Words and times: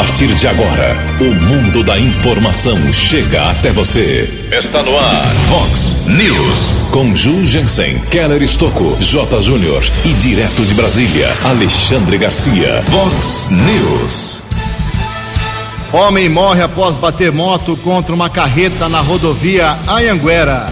partir 0.00 0.34
de 0.34 0.48
agora, 0.48 0.96
o 1.20 1.24
mundo 1.24 1.84
da 1.84 2.00
informação 2.00 2.90
chega 2.90 3.50
até 3.50 3.70
você. 3.70 4.48
Está 4.50 4.82
no 4.82 4.96
ar, 4.96 5.26
Fox 5.46 6.06
News. 6.06 6.88
Com 6.90 7.14
Ju 7.14 7.46
Jensen, 7.46 7.98
Keller 8.10 8.42
Estocco, 8.42 8.96
J. 8.98 9.42
Júnior 9.42 9.82
e 10.06 10.14
direto 10.14 10.64
de 10.64 10.72
Brasília, 10.72 11.28
Alexandre 11.44 12.16
Garcia. 12.16 12.82
Fox 12.84 13.50
News. 13.50 14.40
Homem 15.92 16.30
morre 16.30 16.62
após 16.62 16.96
bater 16.96 17.30
moto 17.30 17.76
contra 17.76 18.14
uma 18.14 18.30
carreta 18.30 18.88
na 18.88 19.00
rodovia 19.00 19.76
Anhanguera. 19.86 20.64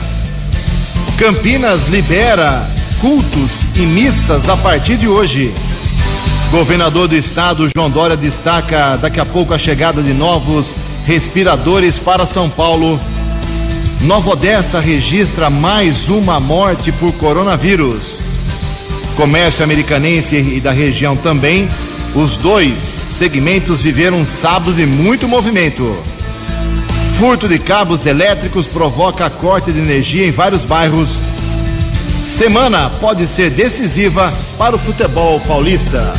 Campinas 1.18 1.84
libera 1.84 2.66
cultos 2.98 3.66
e 3.76 3.80
missas 3.80 4.48
a 4.48 4.56
partir 4.56 4.96
de 4.96 5.06
hoje. 5.06 5.52
Governador 6.50 7.08
do 7.08 7.14
estado, 7.14 7.68
João 7.76 7.90
Dória, 7.90 8.16
destaca 8.16 8.96
daqui 8.96 9.20
a 9.20 9.26
pouco 9.26 9.52
a 9.52 9.58
chegada 9.58 10.02
de 10.02 10.14
novos 10.14 10.74
respiradores 11.04 11.98
para 11.98 12.26
São 12.26 12.48
Paulo. 12.48 12.98
Nova 14.00 14.30
Odessa 14.30 14.80
registra 14.80 15.50
mais 15.50 16.08
uma 16.08 16.40
morte 16.40 16.90
por 16.90 17.12
coronavírus. 17.12 18.22
Comércio 19.14 19.62
americanense 19.62 20.36
e 20.36 20.58
da 20.58 20.72
região 20.72 21.16
também. 21.16 21.68
Os 22.14 22.38
dois 22.38 23.04
segmentos 23.10 23.82
viveram 23.82 24.18
um 24.20 24.26
sábado 24.26 24.72
de 24.72 24.86
muito 24.86 25.28
movimento. 25.28 25.96
Furto 27.18 27.46
de 27.46 27.58
cabos 27.58 28.06
elétricos 28.06 28.66
provoca 28.66 29.28
corte 29.28 29.70
de 29.70 29.80
energia 29.80 30.26
em 30.26 30.30
vários 30.30 30.64
bairros. 30.64 31.20
Semana 32.24 32.88
pode 32.88 33.26
ser 33.26 33.50
decisiva 33.50 34.32
para 34.56 34.76
o 34.76 34.78
futebol 34.78 35.40
paulista. 35.40 36.14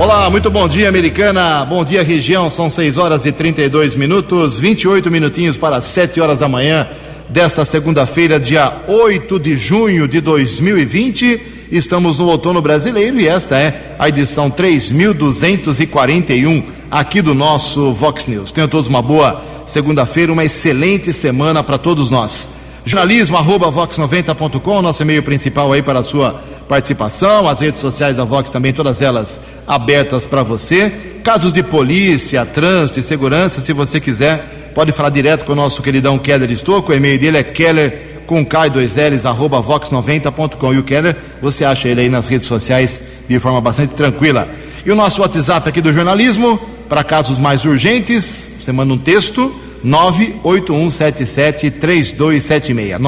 Olá, 0.00 0.30
muito 0.30 0.48
bom 0.48 0.68
dia, 0.68 0.88
americana. 0.88 1.64
Bom 1.64 1.84
dia, 1.84 2.04
região. 2.04 2.48
São 2.48 2.70
6 2.70 2.98
horas 2.98 3.26
e 3.26 3.32
32 3.32 3.96
minutos, 3.96 4.60
28 4.60 5.10
minutinhos 5.10 5.56
para 5.56 5.80
7 5.80 6.20
horas 6.20 6.38
da 6.38 6.46
manhã 6.46 6.86
desta 7.28 7.64
segunda-feira, 7.64 8.38
dia 8.38 8.72
8 8.86 9.40
de 9.40 9.56
junho 9.56 10.06
de 10.06 10.20
2020. 10.20 11.40
Estamos 11.72 12.20
no 12.20 12.28
outono 12.28 12.62
brasileiro 12.62 13.18
e 13.18 13.26
esta 13.26 13.58
é 13.58 13.96
a 13.98 14.08
edição 14.08 14.48
3241 14.48 16.62
aqui 16.88 17.20
do 17.20 17.34
nosso 17.34 17.92
Vox 17.92 18.28
News. 18.28 18.52
Tenham 18.52 18.68
todos 18.68 18.88
uma 18.88 19.02
boa 19.02 19.42
segunda-feira, 19.66 20.32
uma 20.32 20.44
excelente 20.44 21.12
semana 21.12 21.64
para 21.64 21.76
todos 21.76 22.08
nós. 22.08 22.50
Jornalismo 22.84 23.36
arroba 23.36 23.66
vox90.com, 23.72 24.80
nosso 24.80 25.02
e-mail 25.02 25.24
principal 25.24 25.72
aí 25.72 25.82
para 25.82 25.98
a 25.98 26.04
sua 26.04 26.40
participação, 26.68 27.48
as 27.48 27.60
redes 27.60 27.80
sociais 27.80 28.18
da 28.18 28.24
Vox 28.24 28.50
também, 28.50 28.72
todas 28.72 29.00
elas 29.00 29.40
abertas 29.66 30.26
para 30.26 30.42
você. 30.42 30.92
Casos 31.24 31.52
de 31.52 31.62
polícia, 31.62 32.44
trânsito 32.44 33.00
e 33.00 33.02
segurança, 33.02 33.60
se 33.60 33.72
você 33.72 33.98
quiser, 33.98 34.70
pode 34.74 34.92
falar 34.92 35.10
direto 35.10 35.44
com 35.44 35.52
o 35.52 35.56
nosso 35.56 35.82
queridão 35.82 36.18
Keller 36.18 36.50
Estouco, 36.50 36.92
o 36.92 36.94
e-mail 36.94 37.18
dele 37.18 37.38
é 37.38 37.42
keller 37.42 38.08
com 38.26 38.44
K2Ls, 38.44 39.24
arroba 39.24 39.60
vox90.com. 39.62 40.74
E 40.74 40.78
o 40.78 40.84
Keller, 40.84 41.16
você 41.40 41.64
acha 41.64 41.88
ele 41.88 42.02
aí 42.02 42.08
nas 42.10 42.28
redes 42.28 42.46
sociais 42.46 43.02
de 43.26 43.40
forma 43.40 43.60
bastante 43.60 43.94
tranquila. 43.94 44.46
E 44.84 44.92
o 44.92 44.94
nosso 44.94 45.22
WhatsApp 45.22 45.68
aqui 45.68 45.80
do 45.80 45.92
jornalismo, 45.92 46.60
para 46.88 47.02
casos 47.02 47.38
mais 47.38 47.64
urgentes, 47.64 48.50
você 48.60 48.70
manda 48.70 48.92
um 48.92 48.98
texto, 48.98 49.50
98177 49.82 51.70
3276. 51.70 52.98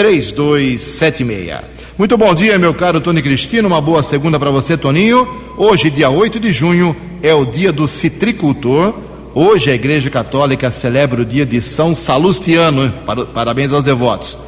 3276. 0.00 1.60
Muito 1.98 2.16
bom 2.16 2.34
dia, 2.34 2.58
meu 2.58 2.72
caro 2.72 3.02
Tony 3.02 3.20
Cristino. 3.20 3.68
Uma 3.68 3.82
boa 3.82 4.02
segunda 4.02 4.38
para 4.38 4.50
você, 4.50 4.74
Toninho. 4.74 5.28
Hoje, 5.58 5.90
dia 5.90 6.08
8 6.08 6.40
de 6.40 6.50
junho, 6.50 6.96
é 7.22 7.34
o 7.34 7.44
dia 7.44 7.70
do 7.70 7.86
citricultor. 7.86 8.94
Hoje 9.34 9.70
a 9.70 9.74
Igreja 9.74 10.08
Católica 10.08 10.70
celebra 10.70 11.20
o 11.20 11.24
dia 11.24 11.44
de 11.44 11.60
São 11.60 11.94
Salustiano. 11.94 12.90
Parabéns 13.34 13.74
aos 13.74 13.84
devotos. 13.84 14.38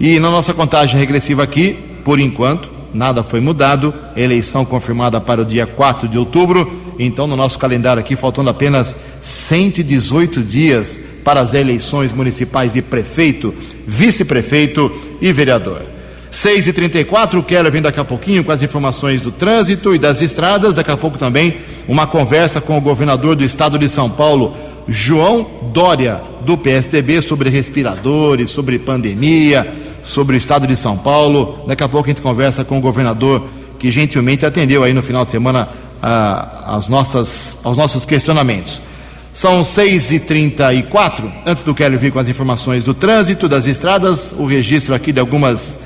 E 0.00 0.18
na 0.18 0.30
nossa 0.30 0.52
contagem 0.52 0.98
regressiva 0.98 1.44
aqui, 1.44 1.78
por 2.04 2.18
enquanto, 2.18 2.68
nada 2.92 3.22
foi 3.22 3.38
mudado. 3.38 3.94
Eleição 4.16 4.64
confirmada 4.64 5.20
para 5.20 5.42
o 5.42 5.44
dia 5.44 5.64
4 5.64 6.08
de 6.08 6.18
outubro. 6.18 6.77
Então, 6.98 7.26
no 7.26 7.36
nosso 7.36 7.58
calendário 7.58 8.00
aqui, 8.00 8.16
faltando 8.16 8.50
apenas 8.50 8.96
118 9.20 10.42
dias 10.42 10.98
para 11.22 11.40
as 11.40 11.54
eleições 11.54 12.12
municipais 12.12 12.72
de 12.72 12.82
prefeito, 12.82 13.54
vice-prefeito 13.86 14.90
e 15.20 15.32
vereador. 15.32 15.82
6 16.30 16.66
e 16.66 16.72
34 16.72 17.40
o 17.40 17.42
Keller 17.42 17.72
vem 17.72 17.80
daqui 17.80 18.00
a 18.00 18.04
pouquinho 18.04 18.44
com 18.44 18.52
as 18.52 18.62
informações 18.62 19.20
do 19.20 19.30
trânsito 19.30 19.94
e 19.94 19.98
das 19.98 20.20
estradas. 20.20 20.74
Daqui 20.74 20.90
a 20.90 20.96
pouco 20.96 21.16
também 21.16 21.56
uma 21.86 22.06
conversa 22.06 22.60
com 22.60 22.76
o 22.76 22.80
governador 22.80 23.34
do 23.34 23.44
estado 23.44 23.78
de 23.78 23.88
São 23.88 24.10
Paulo, 24.10 24.54
João 24.86 25.46
Dória, 25.72 26.20
do 26.42 26.56
PSDB, 26.56 27.22
sobre 27.22 27.48
respiradores, 27.48 28.50
sobre 28.50 28.78
pandemia, 28.78 29.66
sobre 30.02 30.36
o 30.36 30.38
estado 30.38 30.66
de 30.66 30.76
São 30.76 30.96
Paulo. 30.96 31.64
Daqui 31.66 31.82
a 31.82 31.88
pouco 31.88 32.06
a 32.06 32.10
gente 32.10 32.22
conversa 32.22 32.64
com 32.64 32.78
o 32.78 32.80
governador 32.80 33.46
que 33.78 33.90
gentilmente 33.90 34.44
atendeu 34.44 34.82
aí 34.82 34.92
no 34.92 35.02
final 35.02 35.24
de 35.24 35.30
semana 35.30 35.68
ah, 36.02 36.74
as 36.76 36.88
nossas, 36.88 37.58
aos 37.64 37.76
nossos 37.76 38.04
questionamentos. 38.04 38.80
São 39.32 39.62
6h34. 39.62 41.30
Antes 41.46 41.62
do 41.62 41.74
Keller 41.74 41.98
vir 41.98 42.12
com 42.12 42.18
as 42.18 42.28
informações 42.28 42.84
do 42.84 42.92
trânsito, 42.92 43.48
das 43.48 43.66
estradas, 43.66 44.32
o 44.36 44.46
registro 44.46 44.94
aqui 44.94 45.12
de 45.12 45.20
algumas 45.20 45.78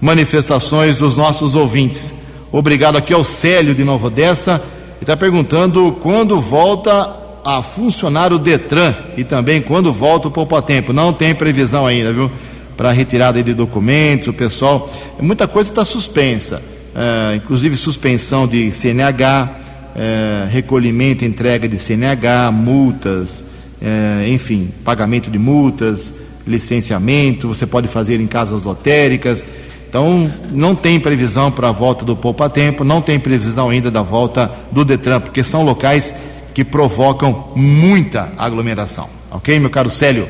manifestações 0.00 0.98
dos 0.98 1.16
nossos 1.16 1.54
ouvintes. 1.54 2.14
Obrigado 2.50 2.96
aqui 2.96 3.12
ao 3.12 3.24
Célio 3.24 3.74
de 3.74 3.84
Nova 3.84 4.06
Odessa, 4.06 4.62
que 4.98 5.04
está 5.04 5.16
perguntando 5.16 5.92
quando 6.00 6.40
volta 6.40 7.10
a 7.44 7.62
funcionar 7.62 8.32
o 8.32 8.38
Detran 8.38 8.94
e 9.16 9.24
também 9.24 9.60
quando 9.60 9.92
volta 9.92 10.28
o 10.28 10.30
Poupa 10.30 10.62
Tempo. 10.62 10.92
Não 10.92 11.12
tem 11.12 11.34
previsão 11.34 11.86
ainda, 11.86 12.12
viu? 12.12 12.30
Para 12.76 12.90
retirada 12.90 13.42
de 13.42 13.52
documentos, 13.52 14.28
o 14.28 14.32
pessoal. 14.32 14.90
Muita 15.20 15.46
coisa 15.46 15.70
está 15.70 15.84
suspensa, 15.84 16.62
é, 16.94 17.36
inclusive 17.36 17.76
suspensão 17.76 18.46
de 18.46 18.70
CNH, 18.72 19.48
é, 19.96 20.46
recolhimento, 20.50 21.24
entrega 21.24 21.68
de 21.68 21.78
CNH, 21.78 22.50
multas, 22.52 23.44
é, 23.80 24.28
enfim, 24.28 24.70
pagamento 24.84 25.30
de 25.30 25.38
multas, 25.38 26.14
licenciamento, 26.46 27.48
você 27.48 27.66
pode 27.66 27.88
fazer 27.88 28.20
em 28.20 28.26
casas 28.26 28.62
lotéricas. 28.62 29.46
Então, 29.88 30.28
não 30.50 30.74
tem 30.74 30.98
previsão 30.98 31.52
para 31.52 31.68
a 31.68 31.72
volta 31.72 32.04
do 32.04 32.16
Poupa 32.16 32.50
Tempo, 32.50 32.82
não 32.82 33.00
tem 33.00 33.18
previsão 33.18 33.70
ainda 33.70 33.90
da 33.90 34.02
volta 34.02 34.50
do 34.72 34.84
Detran, 34.84 35.20
porque 35.20 35.44
são 35.44 35.64
locais 35.64 36.12
que 36.52 36.64
provocam 36.64 37.52
muita 37.54 38.32
aglomeração. 38.36 39.08
Ok, 39.30 39.58
meu 39.58 39.70
caro 39.70 39.90
Célio? 39.90 40.28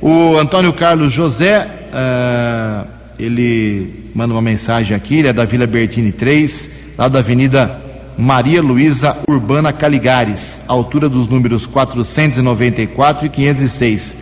O 0.00 0.36
Antônio 0.36 0.72
Carlos 0.72 1.12
José, 1.12 1.66
uh, 1.88 2.97
ele 3.18 4.10
manda 4.14 4.32
uma 4.32 4.42
mensagem 4.42 4.96
aqui, 4.96 5.18
ele 5.18 5.28
é 5.28 5.32
da 5.32 5.44
Vila 5.44 5.66
Bertini 5.66 6.12
3, 6.12 6.70
lá 6.96 7.08
da 7.08 7.18
Avenida 7.18 7.80
Maria 8.16 8.60
Luísa 8.60 9.16
Urbana 9.28 9.72
Caligares, 9.72 10.60
altura 10.66 11.08
dos 11.08 11.28
números 11.28 11.66
494 11.66 13.26
e 13.26 13.28
506. 13.28 14.16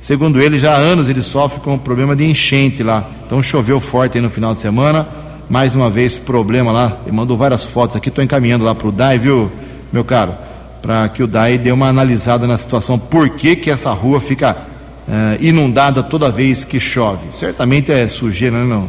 Segundo 0.00 0.40
ele, 0.40 0.58
já 0.58 0.72
há 0.72 0.76
anos 0.76 1.08
ele 1.08 1.22
sofre 1.22 1.60
com 1.60 1.74
um 1.74 1.78
problema 1.78 2.16
de 2.16 2.24
enchente 2.24 2.82
lá. 2.82 3.04
Então 3.26 3.42
choveu 3.42 3.78
forte 3.80 4.18
aí 4.18 4.22
no 4.22 4.30
final 4.30 4.54
de 4.54 4.60
semana. 4.60 5.06
Mais 5.48 5.74
uma 5.74 5.90
vez, 5.90 6.16
problema 6.16 6.72
lá. 6.72 6.96
Ele 7.04 7.14
mandou 7.14 7.36
várias 7.36 7.66
fotos 7.66 7.96
aqui, 7.96 8.08
estou 8.08 8.22
encaminhando 8.24 8.64
lá 8.64 8.74
para 8.74 8.88
o 8.88 8.92
DAI, 8.92 9.18
viu, 9.18 9.50
meu 9.92 10.04
caro? 10.04 10.32
Para 10.80 11.08
que 11.08 11.22
o 11.22 11.26
DAI 11.26 11.58
dê 11.58 11.72
uma 11.72 11.88
analisada 11.88 12.46
na 12.46 12.56
situação. 12.56 12.98
Por 12.98 13.30
que, 13.30 13.56
que 13.56 13.70
essa 13.70 13.90
rua 13.90 14.20
fica 14.20 14.56
uh, 15.10 15.44
inundada 15.44 16.02
toda 16.02 16.30
vez 16.30 16.64
que 16.64 16.78
chove? 16.78 17.26
Certamente 17.32 17.90
é 17.90 18.06
sujeira 18.08 18.64
né, 18.64 18.82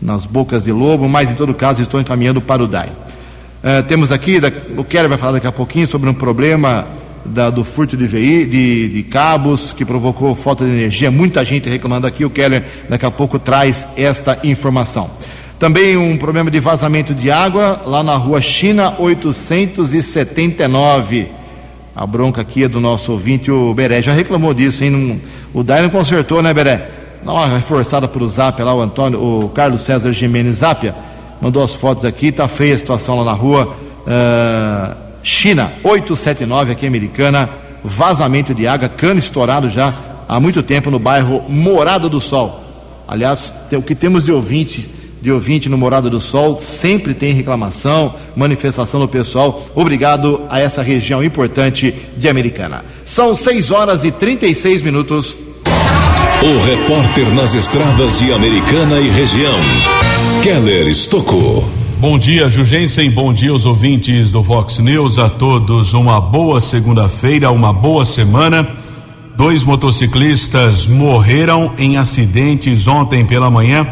nas 0.00 0.26
bocas 0.26 0.64
de 0.64 0.72
lobo, 0.72 1.08
mas 1.08 1.30
em 1.30 1.34
todo 1.34 1.54
caso 1.54 1.82
estou 1.82 2.00
encaminhando 2.00 2.40
para 2.40 2.62
o 2.62 2.66
DAI. 2.66 2.88
Uh, 2.88 3.82
temos 3.88 4.12
aqui, 4.12 4.38
da, 4.38 4.52
o 4.76 4.84
Keller 4.84 5.08
vai 5.08 5.18
falar 5.18 5.32
daqui 5.32 5.46
a 5.46 5.52
pouquinho 5.52 5.88
sobre 5.88 6.08
um 6.08 6.14
problema 6.14 6.86
da, 7.24 7.50
do 7.50 7.64
furto 7.64 7.96
de, 7.96 8.06
VI, 8.06 8.46
de, 8.46 8.88
de, 8.88 9.02
cabos 9.02 9.72
que 9.72 9.84
provocou 9.84 10.36
falta 10.36 10.64
de 10.64 10.70
energia. 10.70 11.10
Muita 11.10 11.44
gente 11.44 11.68
reclamando 11.68 12.06
aqui. 12.06 12.24
O 12.24 12.30
Keller 12.30 12.64
daqui 12.88 13.04
a 13.04 13.10
pouco 13.10 13.38
traz 13.38 13.86
esta 13.96 14.38
informação. 14.44 15.10
Também 15.58 15.96
um 15.96 16.16
problema 16.16 16.48
de 16.50 16.60
vazamento 16.60 17.12
de 17.12 17.32
água 17.32 17.82
lá 17.84 18.02
na 18.02 18.14
rua 18.14 18.40
China 18.40 18.94
879. 18.98 21.37
A 21.98 22.06
bronca 22.06 22.42
aqui 22.42 22.62
é 22.62 22.68
do 22.68 22.78
nosso 22.78 23.10
ouvinte, 23.10 23.50
o 23.50 23.74
Beré. 23.74 24.00
Já 24.00 24.12
reclamou 24.12 24.54
disso, 24.54 24.84
hein? 24.84 25.20
O 25.52 25.64
Dai 25.64 25.82
não 25.82 25.90
consertou, 25.90 26.40
né, 26.40 26.54
Beré? 26.54 26.88
Dá 27.24 27.32
uma 27.32 27.48
reforçada 27.48 28.06
para 28.06 28.22
o 28.22 28.28
Zap 28.28 28.62
lá, 28.62 28.72
o 28.72 28.80
Antônio, 28.80 29.20
o 29.20 29.48
Carlos 29.48 29.80
César 29.80 30.12
Jimenez 30.12 30.58
Zapia. 30.58 30.94
Mandou 31.42 31.60
as 31.60 31.74
fotos 31.74 32.04
aqui, 32.04 32.30
tá 32.30 32.46
feia 32.46 32.76
a 32.76 32.78
situação 32.78 33.18
lá 33.18 33.24
na 33.24 33.32
rua. 33.32 33.76
Uh, 34.06 34.96
China 35.24 35.72
879 35.82 36.70
aqui 36.70 36.86
americana, 36.86 37.50
vazamento 37.82 38.54
de 38.54 38.68
água, 38.68 38.88
cano 38.88 39.18
estourado 39.18 39.68
já 39.68 39.92
há 40.28 40.38
muito 40.38 40.62
tempo 40.62 40.92
no 40.92 41.00
bairro 41.00 41.42
Morada 41.48 42.08
do 42.08 42.20
Sol. 42.20 42.62
Aliás, 43.08 43.52
o 43.72 43.82
que 43.82 43.96
temos 43.96 44.26
de 44.26 44.30
ouvintes 44.30 44.88
de 45.20 45.32
ouvinte 45.32 45.68
no 45.68 45.76
Morada 45.76 46.08
do 46.08 46.20
Sol, 46.20 46.58
sempre 46.58 47.14
tem 47.14 47.32
reclamação, 47.32 48.14
manifestação 48.36 49.00
do 49.00 49.08
pessoal. 49.08 49.66
Obrigado 49.74 50.40
a 50.48 50.60
essa 50.60 50.82
região 50.82 51.22
importante 51.22 51.94
de 52.16 52.28
Americana. 52.28 52.84
São 53.04 53.34
6 53.34 53.70
horas 53.70 54.04
e 54.04 54.10
36 54.10 54.82
minutos. 54.82 55.36
O 56.40 56.64
repórter 56.64 57.28
nas 57.34 57.52
estradas 57.52 58.18
de 58.20 58.32
Americana 58.32 59.00
e 59.00 59.08
região, 59.08 59.58
Keller 60.42 60.86
Estocou. 60.86 61.68
Bom 61.98 62.16
dia, 62.16 62.48
Jugensen. 62.48 63.10
Bom 63.10 63.32
dia 63.34 63.50
aos 63.50 63.66
ouvintes 63.66 64.30
do 64.30 64.44
Fox 64.44 64.78
News. 64.78 65.18
A 65.18 65.28
todos 65.28 65.94
uma 65.94 66.20
boa 66.20 66.60
segunda-feira, 66.60 67.50
uma 67.50 67.72
boa 67.72 68.04
semana. 68.04 68.68
Dois 69.36 69.64
motociclistas 69.64 70.86
morreram 70.86 71.72
em 71.76 71.96
acidentes 71.96 72.86
ontem 72.86 73.24
pela 73.24 73.50
manhã 73.50 73.84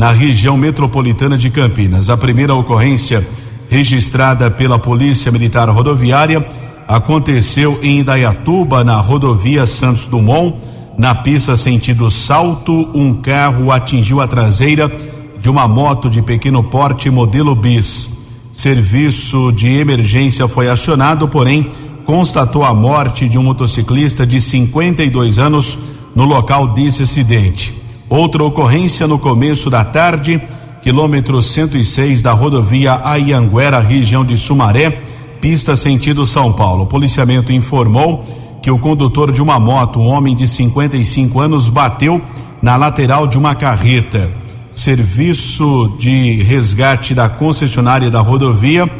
na 0.00 0.12
região 0.12 0.56
metropolitana 0.56 1.36
de 1.36 1.50
Campinas. 1.50 2.08
A 2.08 2.16
primeira 2.16 2.54
ocorrência 2.54 3.28
registrada 3.68 4.50
pela 4.50 4.78
Polícia 4.78 5.30
Militar 5.30 5.68
Rodoviária 5.68 6.42
aconteceu 6.88 7.78
em 7.82 7.98
Indaiatuba, 7.98 8.82
na 8.82 8.96
rodovia 8.96 9.66
Santos 9.66 10.06
Dumont. 10.06 10.56
Na 10.96 11.14
pista 11.14 11.54
sentido 11.54 12.10
Salto, 12.10 12.88
um 12.94 13.12
carro 13.12 13.70
atingiu 13.70 14.22
a 14.22 14.26
traseira 14.26 14.90
de 15.38 15.50
uma 15.50 15.68
moto 15.68 16.08
de 16.08 16.22
pequeno 16.22 16.64
porte 16.64 17.10
modelo 17.10 17.54
bis. 17.54 18.08
Serviço 18.54 19.52
de 19.52 19.68
emergência 19.68 20.48
foi 20.48 20.70
acionado, 20.70 21.28
porém 21.28 21.70
constatou 22.06 22.64
a 22.64 22.72
morte 22.72 23.28
de 23.28 23.36
um 23.36 23.42
motociclista 23.42 24.26
de 24.26 24.40
52 24.40 25.38
anos 25.38 25.76
no 26.16 26.24
local 26.24 26.68
desse 26.68 27.02
acidente. 27.02 27.79
Outra 28.10 28.42
ocorrência 28.42 29.06
no 29.06 29.20
começo 29.20 29.70
da 29.70 29.84
tarde, 29.84 30.42
quilômetro 30.82 31.40
106 31.40 32.22
da 32.24 32.32
rodovia 32.32 33.00
Aianguera, 33.04 33.78
região 33.78 34.24
de 34.24 34.36
Sumaré, 34.36 34.98
pista 35.40 35.76
sentido 35.76 36.26
São 36.26 36.52
Paulo. 36.52 36.82
O 36.82 36.86
policiamento 36.88 37.52
informou 37.52 38.24
que 38.60 38.68
o 38.68 38.80
condutor 38.80 39.30
de 39.30 39.40
uma 39.40 39.60
moto, 39.60 40.00
um 40.00 40.08
homem 40.08 40.34
de 40.34 40.48
55 40.48 41.38
anos, 41.38 41.68
bateu 41.68 42.20
na 42.60 42.74
lateral 42.74 43.28
de 43.28 43.38
uma 43.38 43.54
carreta. 43.54 44.28
Serviço 44.72 45.96
de 46.00 46.42
resgate 46.42 47.14
da 47.14 47.28
concessionária 47.28 48.10
da 48.10 48.20
rodovia 48.20 48.90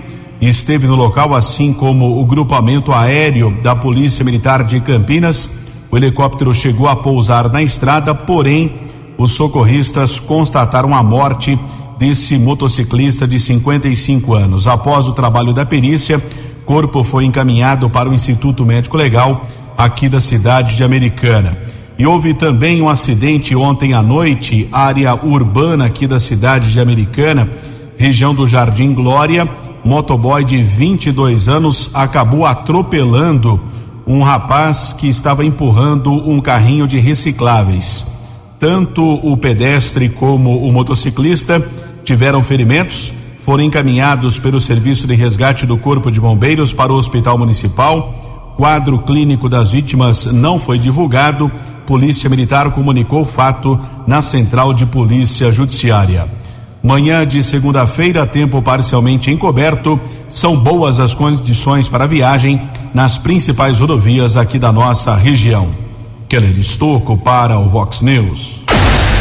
esteve 0.41 0.87
no 0.87 0.95
local, 0.95 1.35
assim 1.35 1.73
como 1.73 2.21
o 2.21 2.25
grupamento 2.25 2.93
aéreo 2.93 3.59
da 3.61 3.75
Polícia 3.75 4.25
Militar 4.25 4.62
de 4.62 4.79
Campinas. 4.79 5.51
O 5.91 5.97
helicóptero 5.97 6.55
chegou 6.55 6.87
a 6.87 6.95
pousar 6.95 7.51
na 7.51 7.61
estrada, 7.61 8.15
porém 8.15 8.89
os 9.20 9.32
socorristas 9.32 10.19
constataram 10.19 10.94
a 10.94 11.02
morte 11.02 11.61
desse 11.99 12.38
motociclista 12.38 13.28
de 13.28 13.38
55 13.38 14.32
anos. 14.32 14.67
Após 14.67 15.06
o 15.06 15.12
trabalho 15.12 15.52
da 15.52 15.67
perícia, 15.67 16.19
corpo 16.64 17.05
foi 17.05 17.26
encaminhado 17.26 17.90
para 17.90 18.08
o 18.08 18.14
Instituto 18.14 18.64
Médico 18.64 18.96
Legal 18.96 19.46
aqui 19.76 20.08
da 20.08 20.22
cidade 20.22 20.75
de 20.75 20.82
Americana. 20.82 21.50
E 21.99 22.06
houve 22.06 22.32
também 22.32 22.81
um 22.81 22.88
acidente 22.88 23.55
ontem 23.55 23.93
à 23.93 24.00
noite, 24.00 24.67
área 24.72 25.14
urbana 25.14 25.84
aqui 25.84 26.06
da 26.06 26.19
cidade 26.19 26.73
de 26.73 26.81
Americana, 26.81 27.46
região 27.99 28.34
do 28.34 28.46
Jardim 28.46 28.94
Glória. 28.94 29.46
Motoboy 29.84 30.46
de 30.46 30.62
22 30.62 31.46
anos 31.46 31.90
acabou 31.93 32.46
atropelando 32.46 33.61
um 34.06 34.23
rapaz 34.23 34.94
que 34.94 35.08
estava 35.08 35.44
empurrando 35.44 36.11
um 36.11 36.40
carrinho 36.40 36.88
de 36.88 36.99
recicláveis. 36.99 38.19
Tanto 38.61 39.03
o 39.03 39.39
pedestre 39.39 40.11
como 40.11 40.59
o 40.59 40.71
motociclista 40.71 41.67
tiveram 42.05 42.43
ferimentos, 42.43 43.11
foram 43.43 43.65
encaminhados 43.65 44.39
pelo 44.39 44.61
Serviço 44.61 45.07
de 45.07 45.15
Resgate 45.15 45.65
do 45.65 45.79
Corpo 45.79 46.11
de 46.11 46.21
Bombeiros 46.21 46.71
para 46.71 46.93
o 46.93 46.97
Hospital 46.97 47.39
Municipal. 47.39 48.53
Quadro 48.59 48.99
clínico 48.99 49.49
das 49.49 49.73
vítimas 49.73 50.27
não 50.27 50.61
foi 50.61 50.79
divulgado. 50.79 51.51
Polícia 51.87 52.29
Militar 52.29 52.71
comunicou 52.73 53.23
o 53.23 53.25
fato 53.25 53.81
na 54.07 54.21
Central 54.21 54.75
de 54.75 54.85
Polícia 54.85 55.51
Judiciária. 55.51 56.29
Manhã 56.83 57.27
de 57.27 57.43
segunda-feira, 57.43 58.27
tempo 58.27 58.61
parcialmente 58.61 59.31
encoberto. 59.31 59.99
São 60.29 60.55
boas 60.55 61.01
as 61.01 61.15
condições 61.15 61.89
para 61.89 62.07
viagem 62.07 62.61
nas 62.93 63.17
principais 63.17 63.81
rodovias 63.81 64.37
aqui 64.37 64.59
da 64.59 64.71
nossa 64.71 65.15
região. 65.17 65.89
Keller 66.31 66.56
Estocco 66.56 67.19
para 67.19 67.59
o 67.59 67.69
Vox 67.69 68.03
News. 68.03 68.61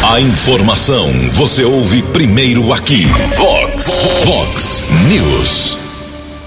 A 0.08 0.22
informação 0.22 1.12
você 1.32 1.64
ouve 1.64 2.04
primeiro 2.04 2.72
aqui. 2.72 3.08
Vox, 3.36 4.00
Vox 4.24 4.86
News. 5.08 5.76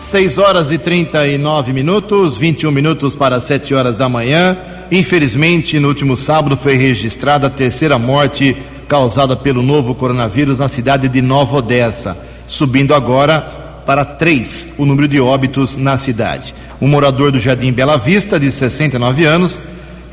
6 0.01 0.39
horas 0.39 0.71
e 0.71 0.79
39 0.79 1.73
minutos, 1.73 2.39
21 2.39 2.71
minutos 2.71 3.17
para 3.17 3.41
7 3.41 3.75
horas 3.75 3.97
da 3.97 4.09
manhã. 4.09 4.57
Infelizmente, 4.93 5.81
no 5.81 5.89
último 5.89 6.17
sábado 6.17 6.57
foi 6.57 6.77
registrada 6.77 7.49
a 7.49 7.51
terceira 7.51 7.99
morte 7.99 8.57
causada 8.87 9.35
pelo 9.35 9.63
novo 9.63 9.97
coronavírus 9.97 10.61
na 10.61 10.69
cidade 10.69 11.09
de 11.09 11.21
Nova 11.21 11.57
Odessa, 11.57 12.17
subindo 12.47 12.95
agora 12.95 13.41
para 13.85 14.05
três 14.05 14.75
o 14.79 14.87
número 14.87 15.09
de 15.09 15.19
óbitos 15.19 15.77
na 15.77 15.97
cidade. 15.97 16.55
Um 16.81 16.87
morador 16.87 17.33
do 17.33 17.41
Jardim 17.41 17.73
Bela 17.73 17.99
Vista, 17.99 18.39
de 18.39 18.53
69 18.53 19.25
anos, 19.25 19.61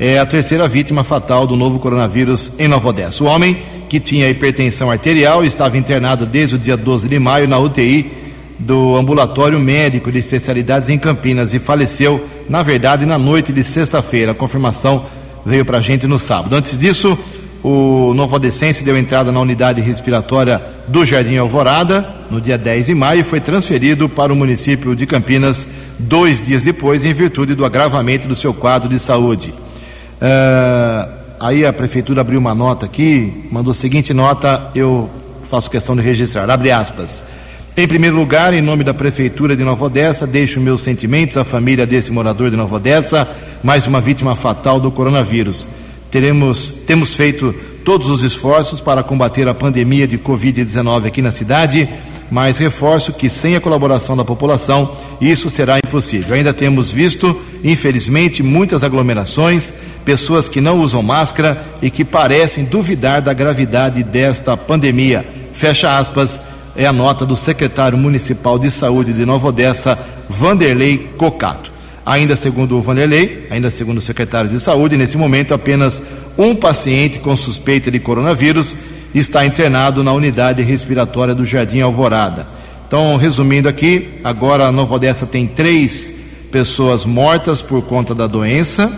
é 0.00 0.18
a 0.18 0.24
terceira 0.24 0.66
vítima 0.66 1.04
fatal 1.04 1.46
do 1.46 1.54
novo 1.54 1.78
coronavírus 1.78 2.52
em 2.58 2.66
Nova 2.66 2.88
Odessa. 2.88 3.22
O 3.22 3.26
homem, 3.26 3.54
que 3.86 4.00
tinha 4.00 4.30
hipertensão 4.30 4.90
arterial, 4.90 5.44
estava 5.44 5.76
internado 5.76 6.24
desde 6.24 6.54
o 6.54 6.58
dia 6.58 6.74
12 6.74 7.06
de 7.06 7.18
maio 7.18 7.46
na 7.46 7.58
UTI 7.58 8.10
do 8.58 8.96
Ambulatório 8.96 9.60
Médico 9.60 10.10
de 10.10 10.18
Especialidades 10.18 10.88
em 10.88 10.98
Campinas 10.98 11.52
e 11.52 11.58
faleceu, 11.58 12.26
na 12.48 12.62
verdade, 12.62 13.04
na 13.04 13.18
noite 13.18 13.52
de 13.52 13.62
sexta-feira. 13.62 14.32
A 14.32 14.34
confirmação 14.34 15.04
veio 15.44 15.66
para 15.66 15.76
a 15.76 15.82
gente 15.82 16.06
no 16.06 16.18
sábado. 16.18 16.56
Antes 16.56 16.78
disso, 16.78 17.18
o 17.62 18.14
Novo 18.14 18.36
Odessense 18.36 18.82
deu 18.82 18.96
entrada 18.96 19.30
na 19.30 19.38
unidade 19.38 19.82
respiratória 19.82 20.62
do 20.88 21.04
Jardim 21.04 21.36
Alvorada 21.36 22.08
no 22.30 22.40
dia 22.40 22.56
10 22.56 22.86
de 22.86 22.94
maio 22.94 23.20
e 23.20 23.24
foi 23.24 23.38
transferido 23.38 24.08
para 24.08 24.32
o 24.32 24.36
município 24.36 24.96
de 24.96 25.06
Campinas 25.06 25.68
dois 25.98 26.40
dias 26.40 26.64
depois, 26.64 27.04
em 27.04 27.12
virtude 27.12 27.54
do 27.54 27.66
agravamento 27.66 28.26
do 28.26 28.34
seu 28.34 28.54
quadro 28.54 28.88
de 28.88 28.98
saúde. 28.98 29.52
Uh, 30.20 31.10
aí 31.40 31.64
a 31.64 31.72
prefeitura 31.72 32.20
abriu 32.20 32.38
uma 32.38 32.54
nota 32.54 32.84
aqui, 32.84 33.46
mandou 33.50 33.70
a 33.70 33.74
seguinte 33.74 34.12
nota, 34.12 34.70
eu 34.74 35.08
faço 35.42 35.70
questão 35.70 35.96
de 35.96 36.02
registrar, 36.02 36.48
abre 36.50 36.70
aspas. 36.70 37.24
Em 37.76 37.88
primeiro 37.88 38.16
lugar, 38.16 38.52
em 38.52 38.60
nome 38.60 38.84
da 38.84 38.92
Prefeitura 38.92 39.56
de 39.56 39.64
Nova 39.64 39.86
Odessa, 39.86 40.26
deixo 40.26 40.60
meus 40.60 40.82
sentimentos 40.82 41.36
à 41.36 41.44
família 41.44 41.86
desse 41.86 42.10
morador 42.10 42.50
de 42.50 42.56
Nova 42.56 42.76
Odessa, 42.76 43.26
mais 43.62 43.86
uma 43.86 44.00
vítima 44.00 44.36
fatal 44.36 44.78
do 44.78 44.90
coronavírus. 44.90 45.66
Teremos, 46.10 46.72
temos 46.86 47.14
feito 47.14 47.54
todos 47.84 48.10
os 48.10 48.22
esforços 48.22 48.80
para 48.80 49.02
combater 49.02 49.48
a 49.48 49.54
pandemia 49.54 50.06
de 50.06 50.18
Covid-19 50.18 51.06
aqui 51.06 51.22
na 51.22 51.30
cidade, 51.30 51.88
mas 52.30 52.58
reforço 52.58 53.12
que 53.12 53.28
sem 53.28 53.56
a 53.56 53.60
colaboração 53.60 54.16
da 54.16 54.24
população 54.24 54.96
isso 55.20 55.50
será 55.50 55.78
impossível. 55.78 56.34
Ainda 56.34 56.54
temos 56.54 56.90
visto, 56.90 57.38
infelizmente, 57.64 58.42
muitas 58.42 58.84
aglomerações, 58.84 59.72
pessoas 60.04 60.48
que 60.48 60.60
não 60.60 60.80
usam 60.80 61.02
máscara 61.02 61.62
e 61.82 61.90
que 61.90 62.04
parecem 62.04 62.64
duvidar 62.64 63.20
da 63.20 63.32
gravidade 63.32 64.02
desta 64.02 64.56
pandemia. 64.56 65.26
Fecha 65.52 65.98
aspas, 65.98 66.40
é 66.76 66.86
a 66.86 66.92
nota 66.92 67.26
do 67.26 67.36
secretário 67.36 67.98
municipal 67.98 68.58
de 68.58 68.70
saúde 68.70 69.12
de 69.12 69.26
Nova 69.26 69.48
Odessa, 69.48 69.98
Vanderlei 70.28 71.10
Cocato. 71.16 71.70
Ainda 72.06 72.34
segundo 72.36 72.78
o 72.78 72.80
Vanderlei, 72.80 73.46
ainda 73.50 73.70
segundo 73.70 73.98
o 73.98 74.00
secretário 74.00 74.48
de 74.48 74.58
saúde, 74.58 74.96
nesse 74.96 75.16
momento 75.16 75.52
apenas 75.52 76.02
um 76.38 76.54
paciente 76.54 77.18
com 77.18 77.36
suspeita 77.36 77.90
de 77.90 77.98
coronavírus 78.00 78.74
está 79.18 79.44
internado 79.44 80.04
na 80.04 80.12
unidade 80.12 80.62
respiratória 80.62 81.34
do 81.34 81.44
Jardim 81.44 81.80
Alvorada. 81.80 82.46
Então, 82.86 83.16
resumindo 83.16 83.68
aqui, 83.68 84.08
agora 84.24 84.66
a 84.66 84.72
Nova 84.72 84.94
Odessa 84.94 85.26
tem 85.26 85.46
três 85.46 86.12
pessoas 86.50 87.04
mortas 87.06 87.62
por 87.62 87.82
conta 87.82 88.14
da 88.14 88.26
doença, 88.26 88.90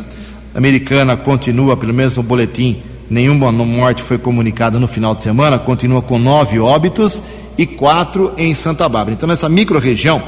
americana 0.55 1.17
continua, 1.17 1.77
pelo 1.77 1.93
menos 1.93 2.17
no 2.17 2.23
boletim, 2.23 2.83
nenhuma 3.11 3.53
morte 3.53 4.03
foi 4.03 4.17
comunicada 4.17 4.79
no 4.79 4.89
final 4.89 5.15
de 5.15 5.21
semana, 5.21 5.59
continua 5.59 6.01
com 6.01 6.19
nove 6.19 6.59
óbitos 6.59 7.23
e 7.59 7.67
quatro 7.67 8.33
em 8.39 8.55
Santa 8.55 8.89
Bárbara. 8.89 9.15
Então, 9.15 9.29
nessa 9.29 9.49
microrregião, 9.49 10.23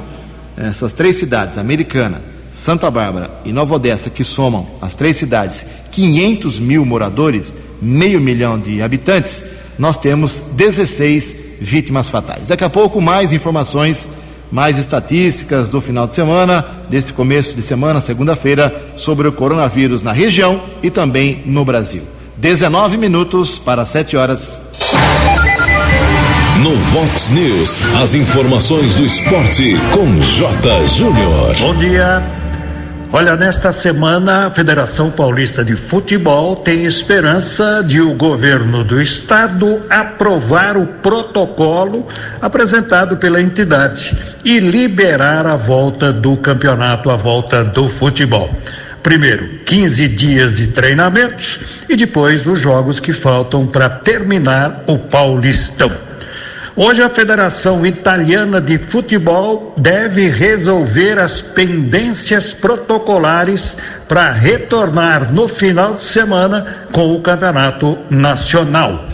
essas 0.56 0.92
três 0.92 1.16
cidades, 1.16 1.56
Americana, 1.56 2.20
Santa 2.52 2.90
Bárbara 2.90 3.30
e 3.44 3.52
Nova 3.52 3.74
Odessa, 3.74 4.10
que 4.10 4.22
somam 4.22 4.66
as 4.80 4.94
três 4.94 5.16
cidades 5.16 5.66
500 5.90 6.60
mil 6.60 6.84
moradores, 6.84 7.54
meio 7.80 8.20
milhão 8.20 8.58
de 8.58 8.82
habitantes, 8.82 9.42
nós 9.78 9.98
temos 9.98 10.40
16 10.52 11.36
vítimas 11.60 12.10
fatais. 12.10 12.48
Daqui 12.48 12.64
a 12.64 12.70
pouco, 12.70 13.00
mais 13.00 13.32
informações 13.32 14.08
mais 14.54 14.78
estatísticas 14.78 15.68
do 15.68 15.80
final 15.80 16.06
de 16.06 16.14
semana, 16.14 16.64
desse 16.88 17.12
começo 17.12 17.56
de 17.56 17.62
semana, 17.62 18.00
segunda-feira, 18.00 18.72
sobre 18.96 19.26
o 19.26 19.32
coronavírus 19.32 20.00
na 20.00 20.12
região 20.12 20.62
e 20.80 20.90
também 20.90 21.42
no 21.44 21.64
Brasil. 21.64 22.02
19 22.36 22.96
minutos 22.96 23.58
para 23.58 23.84
7 23.84 24.16
horas. 24.16 24.62
No 26.62 26.76
Vox 26.76 27.30
News, 27.30 27.78
as 28.00 28.14
informações 28.14 28.94
do 28.94 29.04
esporte 29.04 29.74
com 29.92 30.20
J. 30.20 30.86
Júnior. 30.86 31.56
Bom 31.58 31.74
dia. 31.74 32.43
Olha, 33.16 33.36
nesta 33.36 33.70
semana, 33.70 34.46
a 34.46 34.50
Federação 34.50 35.08
Paulista 35.08 35.64
de 35.64 35.76
Futebol 35.76 36.56
tem 36.56 36.84
esperança 36.84 37.80
de 37.80 38.00
o 38.00 38.12
governo 38.12 38.82
do 38.82 39.00
estado 39.00 39.80
aprovar 39.88 40.76
o 40.76 40.84
protocolo 40.84 42.08
apresentado 42.42 43.16
pela 43.16 43.40
entidade 43.40 44.18
e 44.44 44.58
liberar 44.58 45.46
a 45.46 45.54
volta 45.54 46.12
do 46.12 46.36
campeonato, 46.36 47.08
a 47.08 47.14
volta 47.14 47.62
do 47.62 47.88
futebol. 47.88 48.52
Primeiro, 49.00 49.60
15 49.64 50.08
dias 50.08 50.52
de 50.52 50.66
treinamentos 50.66 51.60
e 51.88 51.94
depois 51.94 52.48
os 52.48 52.58
jogos 52.58 52.98
que 52.98 53.12
faltam 53.12 53.64
para 53.64 53.88
terminar 53.88 54.82
o 54.88 54.98
Paulistão. 54.98 55.92
Hoje 56.76 57.04
a 57.04 57.08
Federação 57.08 57.86
Italiana 57.86 58.60
de 58.60 58.78
Futebol 58.78 59.72
deve 59.78 60.26
resolver 60.26 61.20
as 61.20 61.40
pendências 61.40 62.52
protocolares 62.52 63.76
para 64.08 64.32
retornar 64.32 65.32
no 65.32 65.46
final 65.46 65.94
de 65.94 66.04
semana 66.04 66.66
com 66.90 67.14
o 67.14 67.20
Campeonato 67.20 67.96
Nacional. 68.10 69.04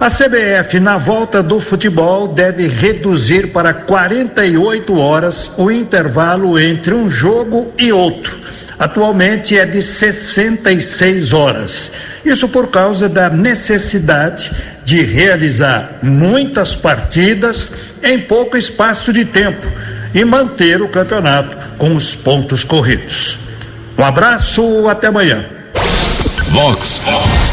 A 0.00 0.10
CBF, 0.10 0.80
na 0.80 0.96
volta 0.96 1.44
do 1.44 1.60
futebol, 1.60 2.26
deve 2.26 2.66
reduzir 2.66 3.52
para 3.52 3.72
48 3.72 4.98
horas 4.98 5.52
o 5.56 5.70
intervalo 5.70 6.58
entre 6.58 6.92
um 6.92 7.08
jogo 7.08 7.72
e 7.78 7.92
outro. 7.92 8.43
Atualmente 8.78 9.56
é 9.56 9.64
de 9.64 9.80
66 9.80 11.32
horas. 11.32 11.90
Isso 12.24 12.48
por 12.48 12.70
causa 12.70 13.08
da 13.08 13.30
necessidade 13.30 14.50
de 14.84 15.02
realizar 15.02 15.98
muitas 16.02 16.74
partidas 16.74 17.72
em 18.02 18.20
pouco 18.20 18.56
espaço 18.56 19.12
de 19.12 19.24
tempo 19.24 19.66
e 20.12 20.24
manter 20.24 20.82
o 20.82 20.88
campeonato 20.88 21.56
com 21.78 21.94
os 21.94 22.14
pontos 22.14 22.64
corridos. 22.64 23.38
Um 23.96 24.04
abraço, 24.04 24.88
até 24.88 25.06
amanhã. 25.06 25.44
Vox 26.48 27.02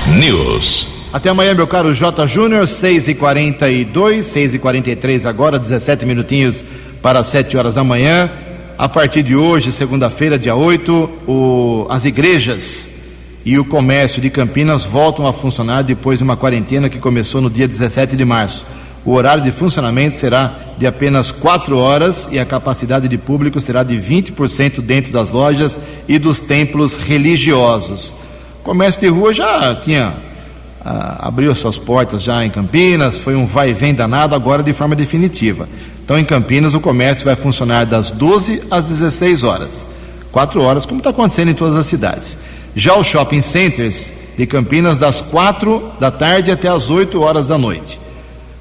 News. 0.08 0.88
Até 1.14 1.30
amanhã, 1.30 1.54
meu 1.54 1.68
caro 1.68 1.94
J. 1.94 2.26
Júnior, 2.26 2.68
6 2.68 3.10
e 3.10 3.16
42 3.16 4.26
6 4.26 4.54
e 4.54 4.60
43 4.60 5.26
agora, 5.26 5.60
17 5.60 6.06
minutinhos 6.06 6.64
para 7.02 7.24
7 7.24 7.58
horas 7.58 7.76
da 7.76 7.84
manhã. 7.84 8.30
A 8.82 8.90
partir 8.90 9.22
de 9.22 9.36
hoje, 9.36 9.72
segunda-feira, 9.72 10.40
dia 10.40 10.56
8, 10.56 11.10
o, 11.28 11.86
as 11.88 12.04
igrejas 12.04 12.90
e 13.46 13.60
o 13.60 13.64
comércio 13.64 14.20
de 14.20 14.28
Campinas 14.32 14.86
voltam 14.86 15.28
a 15.28 15.32
funcionar 15.32 15.84
depois 15.84 16.18
de 16.18 16.24
uma 16.24 16.36
quarentena 16.36 16.90
que 16.90 16.98
começou 16.98 17.42
no 17.42 17.48
dia 17.48 17.68
17 17.68 18.18
de 18.18 18.26
março. 18.26 18.66
O 19.06 19.12
horário 19.12 19.44
de 19.44 19.52
funcionamento 19.52 20.16
será 20.16 20.52
de 20.80 20.88
apenas 20.88 21.30
4 21.30 21.78
horas 21.78 22.28
e 22.32 22.40
a 22.40 22.46
capacidade 22.46 23.08
de 23.08 23.20
público 23.20 23.62
será 23.62 23.84
de 23.84 23.98
20% 23.98 24.82
dentro 24.82 25.14
das 25.14 25.30
lojas 25.30 25.80
e 26.08 26.18
dos 26.18 26.42
templos 26.42 26.96
religiosos. 26.96 28.16
O 28.62 28.64
comércio 28.64 29.00
de 29.00 29.10
rua 29.10 29.32
já 29.32 29.76
tinha 29.76 30.12
ah, 30.84 31.28
abriu 31.28 31.54
suas 31.54 31.78
portas 31.78 32.24
já 32.24 32.44
em 32.44 32.50
Campinas, 32.50 33.20
foi 33.20 33.36
um 33.36 33.46
vai 33.46 33.70
e 33.70 33.74
vem 33.74 33.94
danado, 33.94 34.34
agora 34.34 34.64
de 34.64 34.74
forma 34.74 34.96
definitiva. 34.96 35.70
Então, 36.04 36.18
em 36.18 36.26
Campinas, 36.26 36.74
o 36.74 36.80
comércio 36.80 37.26
vai 37.26 37.36
funcionar 37.36 37.86
das 37.86 38.12
12 38.12 38.64
às 38.70 38.86
16 38.86 39.44
horas, 39.44 39.86
4 40.32 40.62
horas, 40.62 40.86
como 40.86 41.00
está 41.00 41.12
acontecendo 41.12 41.52
em 41.52 41.54
todas 41.54 41.78
as 41.78 41.86
cidades. 41.86 42.38
Já 42.76 42.96
os 42.98 43.08
shopping 43.08 43.42
centers 43.42 44.12
de 44.38 44.46
Campinas, 44.46 44.98
das 44.98 45.22
4 45.22 45.94
da 46.00 46.10
tarde 46.10 46.52
até 46.52 46.68
as 46.68 46.90
8 46.90 47.22
horas 47.22 47.48
da 47.48 47.58
noite. 47.58 48.00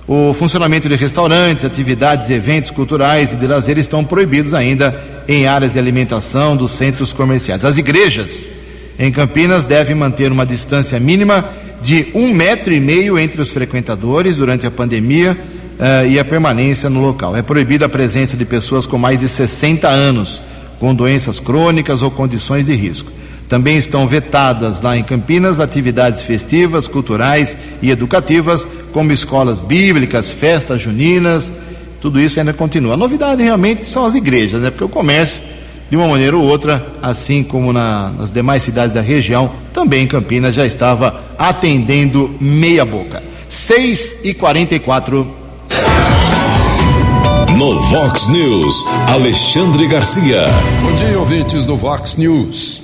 O 0.07 0.35
funcionamento 0.35 0.89
de 0.89 0.97
restaurantes, 0.97 1.65
atividades 1.65 2.31
eventos 2.31 2.71
culturais 2.73 3.33
e 3.33 3.37
de 3.37 3.47
lazer 3.47 3.79
estão 3.79 4.05
proibidos 4.05 4.55
ainda 4.55 5.01
em 5.29 5.47
áreas 5.47 5.75
de 5.75 5.79
alimentação 5.79 6.57
dos 6.57 6.73
centros 6.73 7.13
comerciais. 7.13 7.65
As 7.65 7.79
igrejas 7.79 8.51
em 8.99 9.13
Campinas 9.13 9.65
devem 9.65 9.95
manter 9.95 10.33
uma 10.33 10.45
distância 10.45 10.99
mínima 10.99 11.49
de 11.81 12.09
um 12.13 12.35
metro 12.35 12.73
e 12.73 12.81
meio 12.81 13.19
entre 13.19 13.41
os 13.41 13.53
frequentadores 13.53 14.37
durante 14.37 14.67
a 14.67 14.71
pandemia 14.71 15.39
uh, 15.81 16.07
e 16.07 16.19
a 16.19 16.25
permanência 16.25 16.91
no 16.91 17.01
local. 17.01 17.35
É 17.35 17.43
proibida 17.43 17.87
a 17.87 17.89
presença 17.89 18.37
de 18.37 18.45
pessoas 18.45 18.85
com 18.85 18.99
mais 18.99 19.21
de 19.21 19.29
60 19.29 19.89
anos, 19.89 20.43
com 20.79 20.95
doenças 20.95 21.41
crônicas 21.41 22.03
ou 22.03 22.11
condições 22.11 22.67
de 22.67 22.75
risco. 22.75 23.11
Também 23.49 23.77
estão 23.77 24.07
vetadas 24.07 24.81
lá 24.81 24.97
em 24.97 25.03
Campinas 25.03 25.59
atividades 25.59 26.23
festivas, 26.23 26.87
culturais 26.87 27.57
e 27.83 27.91
educativas, 27.91 28.67
como 28.93 29.11
escolas 29.11 29.61
bíblicas, 29.61 30.31
festas 30.31 30.83
juninas, 30.83 31.53
tudo 32.01 32.21
isso 32.21 32.39
ainda 32.39 32.53
continua. 32.53 32.95
A 32.95 32.97
novidade 32.97 33.43
realmente 33.43 33.85
são 33.85 34.07
as 34.07 34.15
igrejas, 34.15 34.61
né? 34.61 34.71
Porque 34.71 34.85
o 34.85 34.89
comércio, 34.89 35.43
de 35.91 35.97
uma 35.97 36.07
maneira 36.07 36.37
ou 36.37 36.45
outra, 36.45 36.87
assim 37.03 37.43
como 37.43 37.73
na, 37.73 38.11
nas 38.17 38.31
demais 38.31 38.63
cidades 38.63 38.95
da 38.95 39.01
região, 39.01 39.51
também 39.73 40.05
em 40.05 40.07
Campinas 40.07 40.55
já 40.55 40.65
estava 40.65 41.21
atendendo 41.37 42.31
meia 42.41 42.85
boca. 42.85 43.21
6 43.49 44.21
e 44.23 44.33
44 44.33 45.40
No 47.61 47.79
Vox 47.79 48.27
News, 48.29 48.87
Alexandre 49.07 49.87
Garcia. 49.87 50.47
Bom 50.83 50.95
dia, 50.95 51.19
ouvintes 51.19 51.67
do 51.67 51.77
Vox 51.77 52.17
News. 52.17 52.83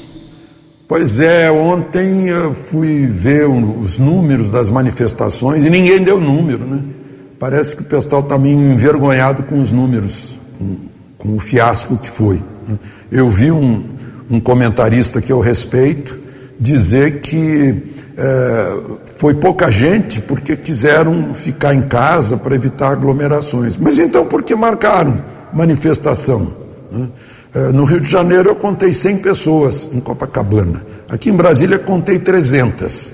Pois 0.86 1.18
é, 1.18 1.50
ontem 1.50 2.28
eu 2.28 2.52
fui 2.52 3.06
ver 3.06 3.48
os 3.48 3.98
números 3.98 4.50
das 4.50 4.68
manifestações 4.68 5.64
e 5.64 5.70
ninguém 5.70 6.02
deu 6.02 6.20
número, 6.20 6.66
né? 6.66 6.84
Parece 7.38 7.74
que 7.74 7.80
o 7.80 7.84
pessoal 7.86 8.20
está 8.20 8.36
meio 8.36 8.60
envergonhado 8.70 9.44
com 9.44 9.62
os 9.62 9.72
números, 9.72 10.38
com, 10.58 10.76
com, 11.16 11.36
o 11.36 11.40
fiasco 11.40 11.96
que 11.96 12.10
foi. 12.10 12.38
Né? 12.68 12.78
Eu 13.10 13.30
vi 13.30 13.50
um, 13.50 13.82
um 14.28 14.38
comentarista 14.38 15.22
que 15.22 15.32
eu 15.32 15.40
respeito 15.40 16.20
dizer 16.60 17.22
que 17.22 17.82
é, 18.16 18.80
foi 19.18 19.34
pouca 19.34 19.70
gente 19.70 20.20
porque 20.22 20.56
quiseram 20.56 21.34
ficar 21.34 21.74
em 21.74 21.82
casa 21.82 22.36
para 22.36 22.54
evitar 22.54 22.90
aglomerações. 22.90 23.76
Mas 23.76 23.98
então 23.98 24.24
por 24.24 24.42
que 24.42 24.54
marcaram 24.54 25.22
manifestação? 25.52 26.50
Né? 26.90 27.08
É, 27.54 27.72
no 27.72 27.84
Rio 27.84 28.00
de 28.00 28.10
Janeiro 28.10 28.50
eu 28.50 28.54
contei 28.54 28.92
100 28.92 29.18
pessoas 29.18 29.90
em 29.92 30.00
Copacabana. 30.00 30.84
Aqui 31.08 31.30
em 31.30 31.34
Brasília 31.34 31.78
contei 31.78 32.18
300. 32.18 33.12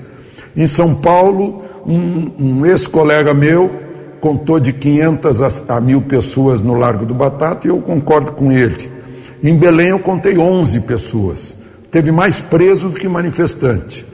Em 0.55 0.67
São 0.67 0.95
Paulo, 0.95 1.63
um, 1.85 2.31
um 2.39 2.65
ex-colega 2.65 3.33
meu 3.33 3.83
contou 4.21 4.57
de 4.57 4.71
500 4.71 5.41
a, 5.41 5.75
a 5.75 5.81
mil 5.81 6.01
pessoas 6.01 6.61
no 6.61 6.75
Largo 6.75 7.05
do 7.05 7.13
Batata 7.13 7.67
e 7.67 7.69
eu 7.69 7.79
concordo 7.79 8.31
com 8.31 8.51
ele. 8.51 8.89
Em 9.43 9.53
Belém 9.53 9.89
eu 9.89 9.99
contei 9.99 10.37
11 10.37 10.79
pessoas. 10.81 11.55
Teve 11.91 12.09
mais 12.09 12.39
presos 12.39 12.93
do 12.93 12.99
que 12.99 13.07
manifestante. 13.07 14.12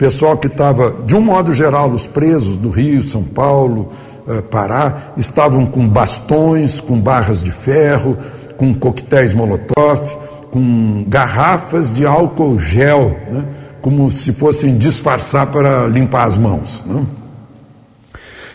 Pessoal 0.00 0.38
que 0.38 0.46
estava, 0.46 0.96
de 1.04 1.14
um 1.14 1.20
modo 1.20 1.52
geral, 1.52 1.90
os 1.90 2.06
presos 2.06 2.56
do 2.56 2.70
Rio, 2.70 3.02
São 3.02 3.22
Paulo, 3.22 3.90
eh, 4.26 4.40
Pará, 4.40 5.12
estavam 5.14 5.66
com 5.66 5.86
bastões, 5.86 6.80
com 6.80 6.98
barras 6.98 7.42
de 7.42 7.50
ferro, 7.50 8.16
com 8.56 8.72
coquetéis 8.72 9.34
Molotov, 9.34 10.16
com 10.50 11.04
garrafas 11.06 11.92
de 11.92 12.06
álcool 12.06 12.58
gel, 12.58 13.14
né? 13.30 13.44
como 13.82 14.10
se 14.10 14.32
fossem 14.32 14.78
disfarçar 14.78 15.48
para 15.48 15.86
limpar 15.86 16.28
as 16.28 16.38
mãos. 16.38 16.82
Né? 16.86 17.04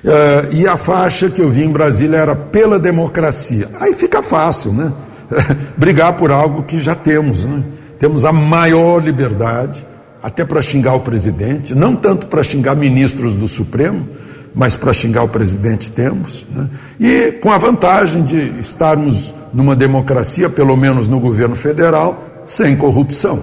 Uh, 0.04 0.56
e 0.56 0.68
a 0.68 0.78
faixa 0.78 1.30
que 1.30 1.44
eu 1.44 1.50
vi 1.50 1.64
em 1.64 1.70
Brasília 1.70 2.18
era 2.18 2.36
pela 2.36 2.80
democracia. 2.80 3.70
Aí 3.80 3.94
fica 3.94 4.24
fácil, 4.24 4.74
né? 4.74 4.92
Brigar 5.78 6.14
por 6.14 6.32
algo 6.32 6.64
que 6.64 6.80
já 6.80 6.96
temos, 6.96 7.46
né? 7.46 7.64
Temos 8.00 8.26
a 8.26 8.32
maior 8.32 8.98
liberdade, 8.98 9.86
até 10.26 10.44
para 10.44 10.60
xingar 10.60 10.96
o 10.96 11.02
presidente, 11.02 11.76
não 11.76 11.96
tanto 11.96 12.26
para 12.26 12.44
xingar 12.44 12.76
ministros 12.76 13.36
do 13.36 13.48
Supremo, 13.48 14.08
mas 14.56 14.76
para 14.76 14.92
xingar 14.92 15.22
o 15.22 15.28
presidente 15.28 15.92
temos, 15.92 16.48
né? 16.50 16.68
e 17.00 17.32
com 17.34 17.52
a 17.52 17.60
vantagem 17.60 18.24
de 18.24 18.60
estarmos 18.60 19.36
numa 19.54 19.76
democracia, 19.76 20.50
pelo 20.50 20.76
menos 20.76 21.08
no 21.08 21.20
governo 21.20 21.56
federal, 21.56 22.42
sem 22.44 22.76
corrupção. 22.76 23.40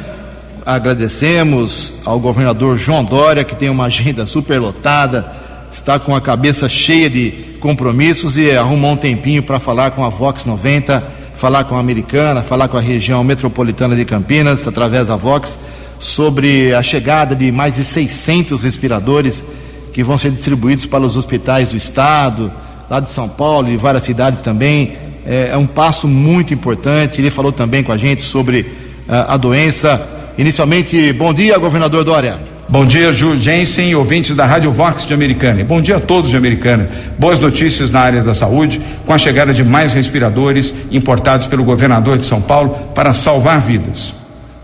Agradecemos 0.67 1.95
ao 2.05 2.19
governador 2.19 2.77
João 2.77 3.05
Dória, 3.05 3.45
que 3.45 3.57
tem 3.57 3.69
uma 3.71 3.85
agenda 3.87 4.27
superlotada, 4.27 5.27
está 5.73 5.99
com 5.99 6.15
a 6.15 6.21
cabeça 6.21 6.69
cheia 6.69 7.09
de 7.09 7.33
compromissos 7.61 8.37
e 8.37 8.51
arrumou 8.51 8.93
um 8.93 8.97
tempinho 8.97 9.43
para 9.43 9.59
falar 9.59 9.93
com 9.93 10.05
a 10.05 10.09
Vox 10.09 10.45
90, 10.45 11.03
falar 11.35 11.65
com 11.65 11.77
a 11.77 11.81
Americana, 11.81 12.43
falar 12.43 12.69
com 12.69 12.77
a 12.77 12.81
região 12.81 13.23
metropolitana 13.25 13.97
de 13.97 14.05
Campinas, 14.05 14.67
através 14.67 15.09
da 15.09 15.17
Vox, 15.17 15.59
sobre 15.99 16.75
a 16.75 16.83
chegada 16.83 17.35
de 17.35 17.51
mais 17.51 17.77
de 17.77 17.85
600 17.85 18.63
respiradores 18.63 19.45
que 19.93 20.03
vão 20.03 20.19
ser 20.19 20.31
distribuídos 20.31 20.87
para 20.87 21.05
os 21.05 21.17
hospitais 21.17 21.69
do 21.69 21.77
estado, 21.77 22.53
lá 22.91 23.01
de 23.01 23.09
São 23.09 23.29
Paulo 23.29 23.71
e 23.71 23.77
várias 23.77 24.05
cidades 24.05 24.43
também. 24.43 24.97
É, 25.27 25.51
é 25.53 25.57
um 25.57 25.67
passo 25.67 26.07
muito 26.07 26.53
importante. 26.53 27.21
Ele 27.21 27.31
falou 27.31 27.53
também 27.53 27.83
com 27.83 27.93
a 27.93 27.97
gente 27.97 28.23
sobre 28.23 28.61
uh, 28.61 29.29
a 29.29 29.37
doença. 29.37 30.07
Inicialmente, 30.37 31.13
bom 31.13 31.33
dia, 31.33 31.57
governador 31.59 32.05
Dória. 32.05 32.54
Bom 32.67 32.85
dia, 32.85 33.13
Ju 33.13 33.37
Jensen, 33.37 33.95
ouvintes 33.95 34.35
da 34.35 34.47
Rádio 34.47 34.73
Vox 34.73 35.07
de 35.07 35.13
Americana. 35.13 35.63
bom 35.63 35.83
dia 35.83 35.97
a 35.97 36.01
todos 36.01 36.31
de 36.31 36.37
Americana. 36.37 36.89
Boas 37.19 37.39
notícias 37.39 37.91
na 37.91 38.01
área 38.01 38.23
da 38.23 38.35
saúde, 38.35 38.81
com 39.05 39.13
a 39.13 39.19
chegada 39.19 39.53
de 39.53 39.63
mais 39.63 39.93
respiradores 39.93 40.75
importados 40.91 41.47
pelo 41.47 41.63
governador 41.63 42.17
de 42.17 42.25
São 42.25 42.41
Paulo 42.41 42.71
para 42.95 43.13
salvar 43.13 43.61
vidas. 43.61 44.15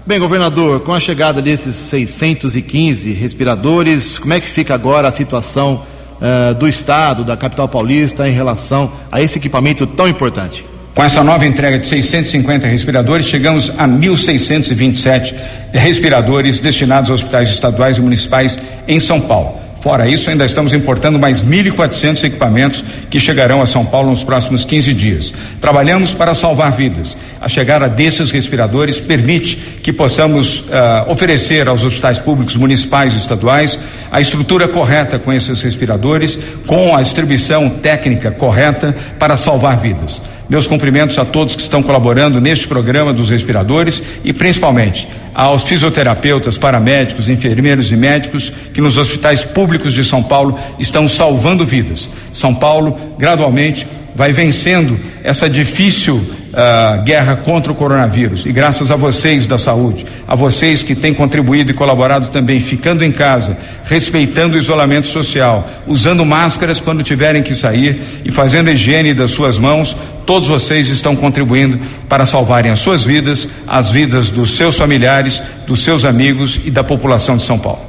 Bem, 0.06 0.18
governador, 0.18 0.80
com 0.80 0.94
a 0.94 0.98
chegada 0.98 1.42
desses 1.42 1.76
615 1.76 3.12
respiradores, 3.12 4.18
como 4.18 4.32
é 4.32 4.40
que 4.40 4.48
fica 4.48 4.74
agora 4.74 5.06
a 5.06 5.12
situação 5.12 5.82
uh, 6.20 6.54
do 6.54 6.66
Estado, 6.66 7.22
da 7.22 7.36
capital 7.36 7.68
paulista, 7.68 8.26
em 8.26 8.32
relação 8.32 8.90
a 9.12 9.20
esse 9.20 9.38
equipamento 9.38 9.86
tão 9.86 10.08
importante? 10.08 10.64
Com 10.94 11.04
essa 11.04 11.22
nova 11.22 11.46
entrega 11.46 11.78
de 11.78 11.86
650 11.86 12.66
respiradores, 12.66 13.26
chegamos 13.26 13.70
a 13.78 13.86
1.627 13.86 15.34
respiradores 15.72 16.58
destinados 16.58 17.10
aos 17.10 17.20
hospitais 17.20 17.48
estaduais 17.50 17.96
e 17.96 18.00
municipais 18.00 18.58
em 18.88 18.98
São 18.98 19.20
Paulo. 19.20 19.60
Fora 19.80 20.06
isso, 20.06 20.28
ainda 20.28 20.44
estamos 20.44 20.74
importando 20.74 21.18
mais 21.18 21.42
1.400 21.42 22.24
equipamentos 22.24 22.84
que 23.08 23.18
chegarão 23.18 23.62
a 23.62 23.66
São 23.66 23.86
Paulo 23.86 24.10
nos 24.10 24.22
próximos 24.22 24.62
15 24.62 24.92
dias. 24.92 25.32
Trabalhamos 25.58 26.12
para 26.12 26.34
salvar 26.34 26.72
vidas. 26.72 27.16
A 27.40 27.48
chegada 27.48 27.88
desses 27.88 28.30
respiradores 28.30 29.00
permite 29.00 29.56
que 29.82 29.90
possamos 29.90 30.60
uh, 30.60 31.10
oferecer 31.10 31.66
aos 31.66 31.82
hospitais 31.82 32.18
públicos 32.18 32.56
municipais 32.56 33.14
e 33.14 33.16
estaduais 33.16 33.78
a 34.12 34.20
estrutura 34.20 34.68
correta 34.68 35.18
com 35.18 35.32
esses 35.32 35.62
respiradores, 35.62 36.38
com 36.66 36.94
a 36.94 37.00
distribuição 37.00 37.70
técnica 37.70 38.30
correta 38.30 38.94
para 39.18 39.34
salvar 39.34 39.78
vidas. 39.78 40.20
Meus 40.50 40.66
cumprimentos 40.66 41.16
a 41.16 41.24
todos 41.24 41.54
que 41.54 41.62
estão 41.62 41.80
colaborando 41.80 42.40
neste 42.40 42.66
programa 42.66 43.12
dos 43.12 43.30
respiradores 43.30 44.02
e 44.24 44.32
principalmente 44.32 45.06
aos 45.32 45.62
fisioterapeutas, 45.62 46.58
paramédicos, 46.58 47.28
enfermeiros 47.28 47.92
e 47.92 47.96
médicos 47.96 48.52
que 48.74 48.80
nos 48.80 48.96
hospitais 48.96 49.44
públicos 49.44 49.94
de 49.94 50.04
São 50.04 50.24
Paulo 50.24 50.58
estão 50.76 51.08
salvando 51.08 51.64
vidas. 51.64 52.10
São 52.32 52.52
Paulo, 52.52 52.98
gradualmente, 53.16 53.86
vai 54.12 54.32
vencendo 54.32 54.98
essa 55.22 55.48
difícil 55.48 56.20
uh, 56.50 57.02
guerra 57.02 57.36
contra 57.36 57.72
o 57.72 57.74
coronavírus. 57.74 58.44
E 58.46 58.52
graças 58.52 58.90
a 58.90 58.96
vocês 58.96 59.46
da 59.46 59.58
saúde, 59.58 60.06
a 60.26 60.34
vocês 60.34 60.82
que 60.82 60.94
têm 60.94 61.14
contribuído 61.14 61.70
e 61.70 61.74
colaborado 61.74 62.28
também, 62.28 62.60
ficando 62.60 63.04
em 63.04 63.12
casa, 63.12 63.56
respeitando 63.84 64.56
o 64.56 64.58
isolamento 64.58 65.06
social, 65.06 65.68
usando 65.86 66.24
máscaras 66.24 66.80
quando 66.80 67.02
tiverem 67.02 67.42
que 67.42 67.54
sair 67.54 68.00
e 68.24 68.30
fazendo 68.30 68.68
a 68.68 68.72
higiene 68.72 69.14
das 69.14 69.30
suas 69.30 69.58
mãos, 69.58 69.96
todos 70.26 70.48
vocês 70.48 70.88
estão 70.88 71.16
contribuindo 71.16 71.78
para 72.08 72.26
salvarem 72.26 72.70
as 72.70 72.80
suas 72.80 73.04
vidas, 73.04 73.48
as 73.66 73.90
vidas 73.90 74.28
dos 74.28 74.52
seus 74.52 74.76
familiares, 74.76 75.42
dos 75.66 75.82
seus 75.82 76.04
amigos 76.04 76.60
e 76.64 76.70
da 76.70 76.84
população 76.84 77.36
de 77.36 77.42
São 77.42 77.58
Paulo. 77.58 77.80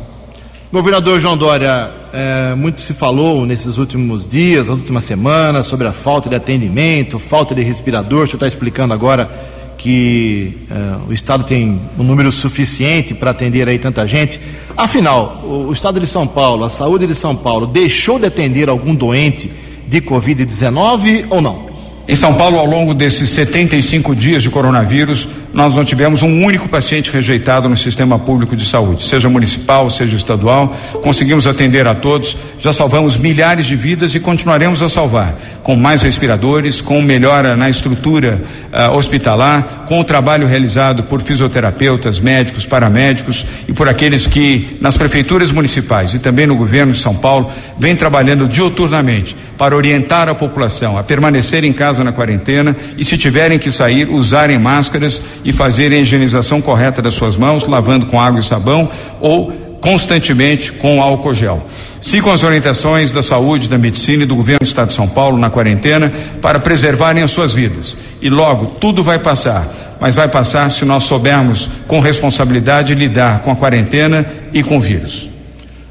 Governador 0.72 1.20
João 1.20 1.36
Dória, 1.36 2.01
é, 2.14 2.54
muito 2.56 2.82
se 2.82 2.94
falou 2.94 3.46
nesses 3.46 3.78
últimos 3.78 4.28
dias, 4.28 4.68
nas 4.68 4.78
últimas 4.78 5.04
semanas, 5.04 5.66
sobre 5.66 5.88
a 5.88 5.94
falta 5.94 6.30
de 6.30 6.36
atendimento, 6.36 7.18
falta 7.20 7.56
de 7.56 7.62
respirador. 7.62 8.24
O 8.24 8.28
senhor 8.28 8.36
está 8.36 8.48
explicando 8.48 8.94
agora 8.94 9.30
que 9.78 10.58
é, 10.70 11.10
o 11.10 11.14
Estado 11.14 11.44
tem 11.44 11.80
um 11.98 12.04
número 12.04 12.32
suficiente 12.32 13.14
para 13.14 13.32
atender 13.32 13.68
aí 13.68 13.80
tanta 13.80 14.06
gente. 14.06 14.40
Afinal, 14.78 15.42
o, 15.44 15.70
o 15.70 15.74
Estado 15.74 16.00
de 16.00 16.06
São 16.06 16.28
Paulo, 16.28 16.64
a 16.64 16.70
saúde 16.70 17.08
de 17.08 17.16
São 17.16 17.36
Paulo, 17.36 17.66
deixou 17.66 18.20
de 18.20 18.26
atender 18.26 18.70
algum 18.70 18.94
doente 18.94 19.52
de 19.88 20.00
Covid-19 20.02 21.26
ou 21.30 21.42
não? 21.42 21.72
Em 22.08 22.16
São 22.16 22.34
Paulo, 22.34 22.58
ao 22.58 22.66
longo 22.66 22.94
desses 22.94 23.30
75 23.30 24.16
dias 24.16 24.44
de 24.44 24.50
coronavírus, 24.50 25.28
nós 25.54 25.76
não 25.76 25.84
tivemos 25.84 26.22
um 26.22 26.46
único 26.46 26.70
paciente 26.70 27.12
rejeitado 27.12 27.68
no 27.68 27.76
sistema 27.76 28.18
público 28.18 28.56
de 28.56 28.66
saúde, 28.66 29.04
seja 29.04 29.30
municipal, 29.30 29.90
seja 29.90 30.16
estadual. 30.16 30.76
Conseguimos 31.02 31.46
atender 31.46 31.88
a 31.88 31.94
todos, 31.94 32.38
já 32.60 32.72
salvamos 32.72 33.18
milhares 33.18 33.66
de 33.66 33.76
vidas 33.76 34.16
e 34.16 34.20
continuaremos 34.20 34.82
a 34.82 34.88
salvar, 34.88 35.36
com 35.64 35.76
mais 35.76 36.02
respiradores, 36.02 36.82
com 36.82 37.02
melhora 37.02 37.56
na 37.56 37.70
estrutura 37.70 38.42
uh, 38.72 38.96
hospitalar, 38.96 39.86
com 39.88 40.00
o 40.00 40.04
trabalho 40.04 40.48
realizado 40.48 41.04
por 41.04 41.22
fisioterapeutas, 41.22 42.20
médicos, 42.20 42.66
paramédicos 42.66 43.46
e 43.68 43.74
por 43.74 43.88
aqueles 43.88 44.26
que, 44.26 44.78
nas 44.82 44.98
prefeituras 44.98 45.52
municipais 45.52 46.14
e 46.14 46.20
também 46.20 46.48
no 46.48 46.56
governo 46.56 46.94
de 46.94 47.00
São 47.00 47.16
Paulo, 47.16 47.52
vem 47.78 47.96
trabalhando 47.96 48.48
dioturnamente 48.48 49.36
para 49.58 49.76
orientar 49.76 50.28
a 50.28 50.36
população 50.36 50.98
a 50.98 51.04
permanecer 51.04 51.64
em 51.64 51.74
casa 51.74 52.04
na 52.04 52.12
quarentena 52.12 52.76
e, 52.98 53.06
se 53.06 53.18
tiverem 53.18 53.60
que 53.60 53.70
sair, 53.70 54.10
usarem 54.10 54.58
máscaras 54.58 55.22
e 55.44 55.54
fazerem 55.54 56.00
a 56.00 56.02
higienização 56.02 56.62
correta 56.62 57.02
das 57.02 57.14
suas 57.14 57.38
mãos, 57.38 57.68
lavando 57.68 58.06
com 58.08 58.20
água 58.20 58.40
e 58.40 58.44
sabão 58.44 58.90
ou 59.20 59.71
constantemente 59.82 60.72
com 60.72 61.02
álcool 61.02 61.34
gel. 61.34 61.66
Sigam 62.00 62.32
as 62.32 62.44
orientações 62.44 63.12
da 63.12 63.24
saúde, 63.24 63.68
da 63.68 63.78
medicina 63.78 64.24
e 64.24 64.26
do 64.28 64.36
governo 64.36 64.60
do 64.60 64.68
estado 64.68 64.90
de 64.90 64.94
São 64.94 65.08
Paulo 65.08 65.38
na 65.38 65.50
quarentena 65.50 66.14
para 66.42 66.60
preservarem 66.60 67.24
as 67.24 67.32
suas 67.32 67.54
vidas. 67.54 67.98
E 68.22 68.30
logo 68.30 68.68
tudo 68.68 69.04
vai 69.04 69.18
passar, 69.20 69.98
mas 70.00 70.16
vai 70.16 70.28
passar 70.28 70.72
se 70.72 70.86
nós 70.86 71.04
soubermos 71.04 71.70
com 71.88 72.00
responsabilidade 72.00 72.96
lidar 72.96 73.42
com 73.42 73.52
a 73.52 73.56
quarentena 73.56 74.26
e 74.54 74.64
com 74.64 74.78
o 74.78 74.80
vírus. 74.80 75.30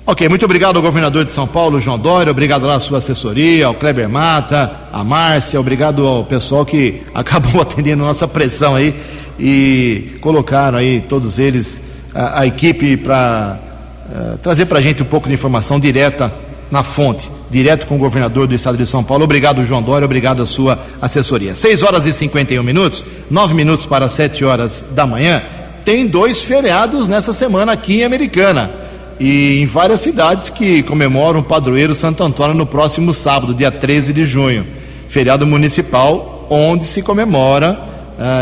Ok, 0.06 0.28
muito 0.28 0.44
obrigado 0.44 0.76
ao 0.76 0.82
governador 0.82 1.24
de 1.24 1.30
São 1.30 1.46
Paulo, 1.46 1.78
João 1.78 1.98
Dória, 1.98 2.30
obrigado 2.30 2.68
à 2.68 2.80
sua 2.80 2.98
assessoria, 2.98 3.66
ao 3.66 3.74
Kleber 3.74 4.08
Mata, 4.08 4.72
à 4.92 5.04
Márcia, 5.04 5.60
obrigado 5.60 6.04
ao 6.04 6.24
pessoal 6.24 6.64
que 6.64 7.02
acabou 7.14 7.60
atendendo 7.60 8.02
nossa 8.02 8.26
pressão 8.26 8.74
aí 8.74 8.94
e 9.38 10.16
colocaram 10.20 10.78
aí 10.78 11.00
todos 11.08 11.38
eles, 11.38 11.82
a, 12.12 12.40
a 12.40 12.46
equipe, 12.46 12.96
para 12.96 13.69
uh, 14.10 14.38
trazer 14.38 14.66
para 14.66 14.78
a 14.78 14.82
gente 14.82 15.02
um 15.02 15.06
pouco 15.06 15.28
de 15.28 15.34
informação 15.34 15.78
direta 15.78 16.32
na 16.70 16.82
fonte, 16.82 17.30
direto 17.50 17.86
com 17.86 17.96
o 17.96 17.98
governador 17.98 18.46
do 18.46 18.54
estado 18.54 18.78
de 18.78 18.86
São 18.86 19.02
Paulo. 19.02 19.24
Obrigado, 19.24 19.64
João 19.64 19.82
Dória, 19.82 20.04
obrigado 20.04 20.42
à 20.42 20.46
sua 20.46 20.78
assessoria. 21.00 21.54
6 21.54 21.82
horas 21.82 22.06
e 22.06 22.12
51 22.12 22.62
minutos, 22.62 23.04
9 23.30 23.54
minutos 23.54 23.86
para 23.86 24.08
7 24.08 24.44
horas 24.44 24.84
da 24.92 25.06
manhã. 25.06 25.42
Tem 25.84 26.06
dois 26.06 26.42
feriados 26.42 27.08
nessa 27.08 27.32
semana 27.32 27.72
aqui 27.72 28.00
em 28.00 28.04
Americana 28.04 28.70
e 29.18 29.60
em 29.60 29.66
várias 29.66 30.00
cidades 30.00 30.48
que 30.48 30.82
comemoram 30.82 31.40
o 31.40 31.42
padroeiro 31.44 31.94
Santo 31.94 32.22
Antônio 32.22 32.54
no 32.54 32.66
próximo 32.66 33.12
sábado, 33.12 33.54
dia 33.54 33.70
13 33.70 34.12
de 34.12 34.24
junho. 34.24 34.66
Feriado 35.08 35.46
municipal, 35.46 36.46
onde 36.48 36.84
se 36.84 37.02
comemora 37.02 37.89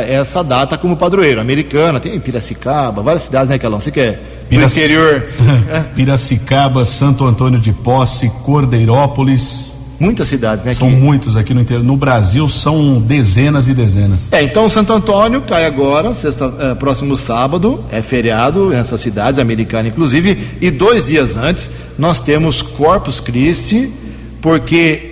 essa 0.09 0.43
data 0.43 0.77
como 0.77 0.97
padroeiro. 0.97 1.41
Americana, 1.41 2.01
tem 2.01 2.19
Piracicaba, 2.19 3.03
várias 3.03 3.23
cidades, 3.23 3.49
né, 3.49 3.59
Calão? 3.59 3.79
Você 3.79 3.91
quer 3.91 4.21
Pirac... 4.49 4.71
interior. 4.73 5.25
Piracicaba, 5.95 6.85
Santo 6.85 7.25
Antônio 7.25 7.61
de 7.61 7.73
Posse, 7.73 8.31
Cordeirópolis. 8.45 9.73
muitas 10.01 10.29
cidades, 10.29 10.65
né? 10.65 10.73
São 10.73 10.89
que... 10.89 10.97
muitos 10.97 11.37
aqui 11.37 11.53
no 11.53 11.61
interior. 11.61 11.85
No 11.85 11.97
Brasil 11.97 12.49
são 12.49 13.01
dezenas 13.01 13.69
e 13.69 13.75
dezenas. 13.75 14.23
É, 14.33 14.43
então 14.43 14.69
Santo 14.69 14.93
Antônio 14.93 15.43
cai 15.43 15.67
agora, 15.67 16.15
sexta, 16.15 16.53
é, 16.59 16.75
próximo 16.75 17.17
sábado, 17.17 17.85
é 17.91 18.01
feriado 18.03 18.71
nessas 18.71 19.01
cidades, 19.01 19.39
americana 19.39 19.89
inclusive, 19.89 20.39
e 20.61 20.71
dois 20.71 21.07
dias 21.07 21.37
antes 21.37 21.71
nós 21.99 22.21
temos 22.21 22.63
Corpus 22.63 23.21
Christi, 23.21 23.93
porque 24.41 25.08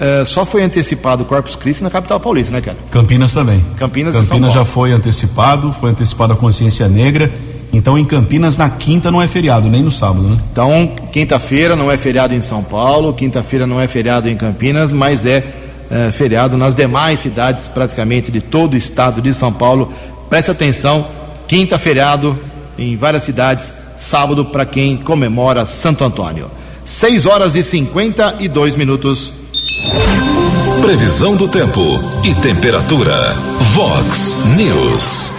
é, 0.00 0.24
só 0.24 0.44
foi 0.44 0.62
antecipado 0.62 1.24
o 1.24 1.26
Corpus 1.26 1.56
Christi 1.56 1.82
na 1.82 1.90
capital 1.90 2.20
paulista, 2.20 2.52
né, 2.52 2.60
cara? 2.60 2.76
Campinas 2.90 3.32
também. 3.32 3.64
Campinas, 3.76 4.16
Campinas 4.16 4.52
já 4.52 4.64
foi 4.64 4.92
antecipado, 4.92 5.72
foi 5.72 5.90
antecipado 5.90 6.32
a 6.32 6.36
consciência 6.36 6.88
negra. 6.88 7.30
Então, 7.72 7.98
em 7.98 8.04
Campinas, 8.04 8.56
na 8.56 8.70
quinta 8.70 9.10
não 9.10 9.20
é 9.20 9.28
feriado, 9.28 9.68
nem 9.68 9.82
no 9.82 9.90
sábado, 9.90 10.22
né? 10.22 10.38
Então, 10.52 10.90
quinta-feira 11.12 11.76
não 11.76 11.90
é 11.90 11.96
feriado 11.96 12.34
em 12.34 12.40
São 12.40 12.62
Paulo, 12.62 13.12
quinta-feira 13.12 13.66
não 13.66 13.80
é 13.80 13.86
feriado 13.86 14.28
em 14.28 14.36
Campinas, 14.36 14.92
mas 14.92 15.26
é, 15.26 15.44
é, 15.90 16.10
feriado 16.10 16.56
nas 16.56 16.74
demais 16.74 17.18
cidades, 17.18 17.66
praticamente 17.66 18.30
de 18.30 18.40
todo 18.40 18.74
o 18.74 18.76
estado 18.76 19.20
de 19.20 19.34
São 19.34 19.52
Paulo. 19.52 19.92
Preste 20.30 20.50
atenção, 20.50 21.08
quinta 21.46 21.76
feriado 21.76 22.38
em 22.78 22.96
várias 22.96 23.24
cidades, 23.24 23.74
sábado 23.98 24.44
para 24.44 24.64
quem 24.64 24.96
comemora 24.96 25.66
Santo 25.66 26.04
Antônio. 26.04 26.48
6 26.84 27.26
horas 27.26 27.54
e 27.54 27.62
52 27.62 28.76
minutos. 28.76 29.34
Previsão 30.80 31.36
do 31.36 31.48
tempo 31.48 31.80
e 32.24 32.34
temperatura. 32.34 33.34
Vox 33.72 34.36
News. 34.56 35.32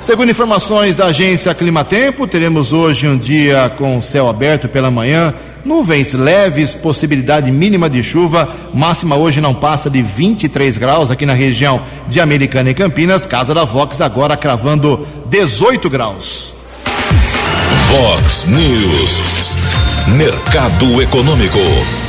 Segundo 0.00 0.30
informações 0.30 0.96
da 0.96 1.06
agência 1.06 1.54
Climatempo, 1.54 2.26
teremos 2.26 2.72
hoje 2.72 3.06
um 3.06 3.16
dia 3.16 3.72
com 3.78 4.00
céu 4.00 4.28
aberto 4.28 4.68
pela 4.68 4.90
manhã, 4.90 5.32
nuvens 5.64 6.12
leves, 6.12 6.74
possibilidade 6.74 7.50
mínima 7.50 7.88
de 7.88 8.02
chuva, 8.02 8.48
máxima 8.72 9.16
hoje 9.16 9.40
não 9.40 9.54
passa 9.54 9.88
de 9.88 10.02
23 10.02 10.76
graus 10.76 11.10
aqui 11.10 11.24
na 11.24 11.34
região 11.34 11.80
de 12.06 12.20
Americana 12.20 12.70
e 12.70 12.74
Campinas, 12.74 13.26
casa 13.26 13.54
da 13.54 13.64
Vox 13.64 14.00
agora 14.00 14.36
cravando 14.36 15.06
18 15.26 15.88
graus. 15.88 16.54
Vox 17.88 18.46
News, 18.46 19.56
mercado 20.16 21.00
econômico. 21.00 22.03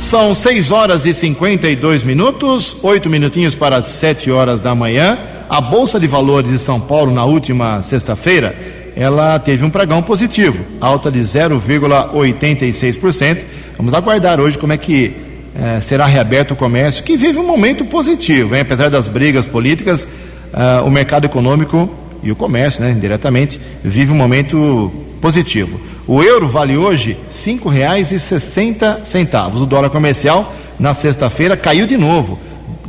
São 0.00 0.34
6 0.34 0.70
horas 0.70 1.04
e 1.04 1.12
52 1.12 2.04
minutos, 2.04 2.74
8 2.82 3.10
minutinhos 3.10 3.54
para 3.54 3.76
as 3.76 3.84
7 3.86 4.30
horas 4.30 4.62
da 4.62 4.74
manhã. 4.74 5.18
A 5.46 5.60
Bolsa 5.60 6.00
de 6.00 6.06
Valores 6.06 6.50
de 6.50 6.58
São 6.58 6.80
Paulo, 6.80 7.12
na 7.12 7.26
última 7.26 7.82
sexta-feira, 7.82 8.56
ela 8.96 9.38
teve 9.38 9.62
um 9.62 9.68
pregão 9.68 10.02
positivo, 10.02 10.64
alta 10.80 11.12
de 11.12 11.20
0,86%. 11.20 13.44
Vamos 13.76 13.92
aguardar 13.92 14.40
hoje 14.40 14.56
como 14.56 14.72
é 14.72 14.78
que 14.78 15.12
eh, 15.54 15.80
será 15.82 16.06
reaberto 16.06 16.54
o 16.54 16.56
comércio, 16.56 17.04
que 17.04 17.14
vive 17.14 17.38
um 17.38 17.46
momento 17.46 17.84
positivo, 17.84 18.56
hein? 18.56 18.62
apesar 18.62 18.88
das 18.88 19.06
brigas 19.06 19.46
políticas, 19.46 20.08
eh, 20.52 20.80
o 20.82 20.90
mercado 20.90 21.26
econômico 21.26 21.90
e 22.22 22.32
o 22.32 22.36
comércio, 22.36 22.82
né, 22.82 22.96
diretamente, 22.98 23.60
vive 23.84 24.12
um 24.12 24.16
momento 24.16 24.90
positivo. 25.20 25.78
O 26.12 26.24
euro 26.24 26.48
vale 26.48 26.76
hoje 26.76 27.12
R$ 27.12 27.18
5,60. 27.30 29.54
O 29.54 29.64
dólar 29.64 29.90
comercial, 29.90 30.52
na 30.76 30.92
sexta-feira, 30.92 31.56
caiu 31.56 31.86
de 31.86 31.96
novo, 31.96 32.36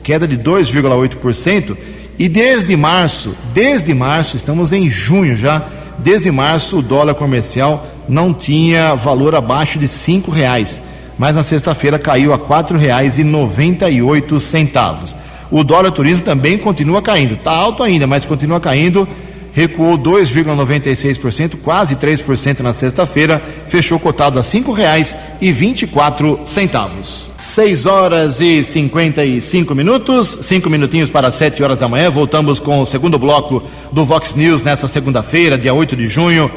queda 0.02 0.28
de 0.28 0.36
2,8%. 0.36 1.78
E 2.18 2.28
desde 2.28 2.76
março, 2.76 3.38
desde 3.54 3.94
março, 3.94 4.36
estamos 4.36 4.74
em 4.74 4.90
junho 4.90 5.36
já, 5.36 5.64
desde 6.00 6.32
março 6.32 6.80
o 6.80 6.82
dólar 6.82 7.14
comercial 7.14 7.86
não 8.10 8.34
tinha 8.34 8.96
valor 8.96 9.36
abaixo 9.36 9.78
de 9.78 9.88
cinco 9.88 10.32
reais, 10.32 10.82
mas 11.16 11.36
na 11.36 11.44
sexta-feira 11.44 12.00
caiu 12.00 12.34
a 12.34 12.40
quatro 12.40 12.76
reais 12.76 13.20
e 13.20 13.24
noventa 13.24 13.88
e 13.88 14.02
oito 14.02 14.40
centavos. 14.40 15.16
O 15.52 15.64
dólar 15.64 15.92
turismo 15.92 16.24
também 16.24 16.58
continua 16.58 17.04
caindo, 17.04 17.36
está 17.36 17.52
alto 17.52 17.84
ainda, 17.84 18.08
mas 18.08 18.26
continua 18.26 18.60
caindo, 18.60 19.08
recuou 19.54 19.98
2,96%, 19.98 21.58
quase 21.62 21.96
3% 21.96 22.62
na 22.62 22.74
sexta-feira, 22.74 23.42
fechou 23.68 24.00
cotado 24.00 24.40
a 24.40 24.44
quatro 25.88 26.40
centavos. 26.46 27.30
6 27.40 27.86
horas 27.86 28.40
e 28.40 28.64
55 28.64 29.76
minutos, 29.76 30.40
cinco 30.42 30.70
minutinhos 30.70 31.10
para 31.10 31.32
7 31.32 31.64
horas 31.64 31.78
da 31.78 31.88
manhã. 31.88 32.10
Voltamos 32.10 32.60
com 32.60 32.80
o 32.80 32.86
segundo 32.86 33.18
bloco 33.18 33.64
do 33.92 34.06
Vox 34.06 34.36
News 34.36 34.64
nessa 34.64 34.88
segunda-feira, 34.88 35.58
dia 35.58 35.74
8 35.74 35.96
de 35.96 36.08
junho. 36.08 36.50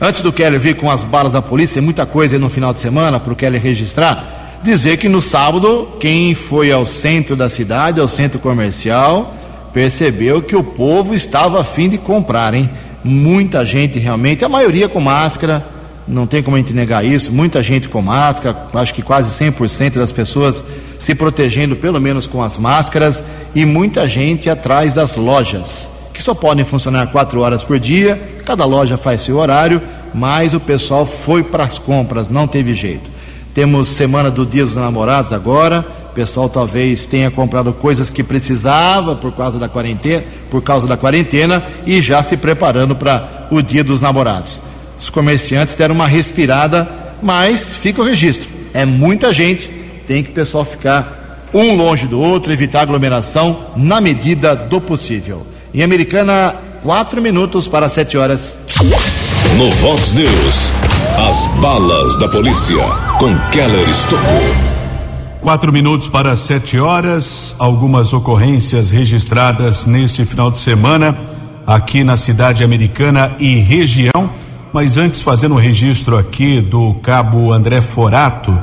Antes 0.00 0.22
do 0.22 0.32
Keller 0.32 0.58
vir 0.58 0.76
com 0.76 0.90
as 0.90 1.04
balas 1.04 1.32
da 1.32 1.42
polícia, 1.42 1.82
muita 1.82 2.06
coisa 2.06 2.36
aí 2.36 2.40
no 2.40 2.48
final 2.48 2.72
de 2.72 2.78
semana 2.78 3.20
para 3.20 3.32
o 3.32 3.36
Keller 3.36 3.60
registrar. 3.60 4.58
Dizer 4.62 4.96
que 4.96 5.08
no 5.08 5.20
sábado, 5.20 5.88
quem 5.98 6.34
foi 6.34 6.70
ao 6.70 6.86
centro 6.86 7.34
da 7.34 7.50
cidade, 7.50 8.00
ao 8.00 8.08
centro 8.08 8.38
comercial, 8.38 9.34
percebeu 9.72 10.42
que 10.42 10.56
o 10.56 10.62
povo 10.62 11.14
estava 11.14 11.60
afim 11.60 11.88
de 11.88 11.98
comprar, 11.98 12.54
hein? 12.54 12.68
Muita 13.02 13.64
gente 13.64 13.98
realmente, 13.98 14.44
a 14.44 14.48
maioria 14.48 14.88
com 14.88 15.00
máscara 15.00 15.64
não 16.10 16.26
tem 16.26 16.42
como 16.42 16.56
a 16.56 16.58
gente 16.58 16.72
negar 16.72 17.04
isso. 17.04 17.32
Muita 17.32 17.62
gente 17.62 17.88
com 17.88 18.02
máscara, 18.02 18.56
acho 18.74 18.92
que 18.92 19.02
quase 19.02 19.30
100% 19.42 19.94
das 19.94 20.12
pessoas 20.12 20.62
se 20.98 21.14
protegendo, 21.14 21.76
pelo 21.76 22.00
menos 22.00 22.26
com 22.26 22.42
as 22.42 22.58
máscaras, 22.58 23.22
e 23.54 23.64
muita 23.64 24.06
gente 24.06 24.50
atrás 24.50 24.94
das 24.94 25.16
lojas, 25.16 25.88
que 26.12 26.22
só 26.22 26.34
podem 26.34 26.64
funcionar 26.64 27.06
quatro 27.08 27.40
horas 27.40 27.64
por 27.64 27.78
dia, 27.78 28.20
cada 28.44 28.64
loja 28.64 28.96
faz 28.96 29.22
seu 29.22 29.38
horário, 29.38 29.80
mas 30.12 30.52
o 30.52 30.60
pessoal 30.60 31.06
foi 31.06 31.42
para 31.42 31.64
as 31.64 31.78
compras, 31.78 32.28
não 32.28 32.46
teve 32.46 32.74
jeito. 32.74 33.08
Temos 33.54 33.88
semana 33.88 34.30
do 34.30 34.44
Dia 34.44 34.64
dos 34.64 34.76
Namorados 34.76 35.32
agora, 35.32 35.86
pessoal 36.20 36.48
talvez 36.48 37.06
tenha 37.06 37.30
comprado 37.30 37.72
coisas 37.72 38.10
que 38.10 38.22
precisava 38.22 39.16
por 39.16 39.32
causa 39.32 39.58
da 39.58 39.68
quarentena, 39.68 40.24
por 40.50 40.62
causa 40.62 40.86
da 40.86 40.96
quarentena 40.96 41.62
e 41.86 42.02
já 42.02 42.22
se 42.22 42.36
preparando 42.36 42.94
para 42.94 43.46
o 43.50 43.62
Dia 43.62 43.82
dos 43.82 44.00
Namorados 44.00 44.60
os 45.00 45.08
comerciantes 45.08 45.74
deram 45.74 45.94
uma 45.94 46.06
respirada, 46.06 46.86
mas 47.22 47.74
fica 47.74 48.02
o 48.02 48.04
registro. 48.04 48.48
É 48.74 48.84
muita 48.84 49.32
gente, 49.32 49.68
tem 50.06 50.22
que 50.22 50.30
o 50.30 50.34
pessoal 50.34 50.64
ficar 50.64 51.48
um 51.54 51.74
longe 51.74 52.06
do 52.06 52.20
outro, 52.20 52.52
evitar 52.52 52.82
aglomeração 52.82 53.58
na 53.74 54.00
medida 54.00 54.54
do 54.54 54.80
possível. 54.80 55.46
Em 55.72 55.82
Americana, 55.82 56.54
quatro 56.82 57.20
minutos 57.20 57.66
para 57.66 57.88
sete 57.88 58.16
horas. 58.16 58.60
No 59.56 59.70
Vox 59.70 60.12
News, 60.12 60.70
as 61.28 61.46
balas 61.60 62.18
da 62.18 62.28
polícia 62.28 62.84
com 63.18 63.36
Keller 63.50 63.88
Estocou. 63.88 64.69
Quatro 65.40 65.72
minutos 65.72 66.06
para 66.06 66.36
sete 66.36 66.78
horas, 66.78 67.56
algumas 67.58 68.12
ocorrências 68.12 68.90
registradas 68.90 69.86
neste 69.86 70.26
final 70.26 70.50
de 70.50 70.58
semana 70.58 71.16
aqui 71.66 72.04
na 72.04 72.14
cidade 72.18 72.62
americana 72.62 73.32
e 73.40 73.56
região. 73.56 74.28
Mas 74.70 74.98
antes, 74.98 75.22
fazendo 75.22 75.52
o 75.52 75.54
um 75.54 75.60
registro 75.60 76.18
aqui 76.18 76.60
do 76.60 76.92
cabo 76.96 77.52
André 77.52 77.80
Forato, 77.80 78.56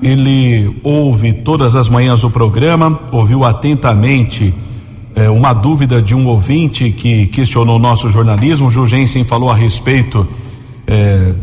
ele 0.00 0.80
ouve 0.82 1.34
todas 1.34 1.76
as 1.76 1.90
manhãs 1.90 2.24
o 2.24 2.30
programa, 2.30 2.98
ouviu 3.12 3.44
atentamente 3.44 4.54
eh, 5.14 5.28
uma 5.28 5.52
dúvida 5.52 6.00
de 6.00 6.14
um 6.14 6.26
ouvinte 6.26 6.90
que 6.90 7.26
questionou 7.26 7.78
nosso 7.78 8.08
jornalismo. 8.08 8.70
Jugensen 8.70 9.24
falou 9.24 9.50
a 9.50 9.54
respeito 9.54 10.26
eh, 10.86 11.34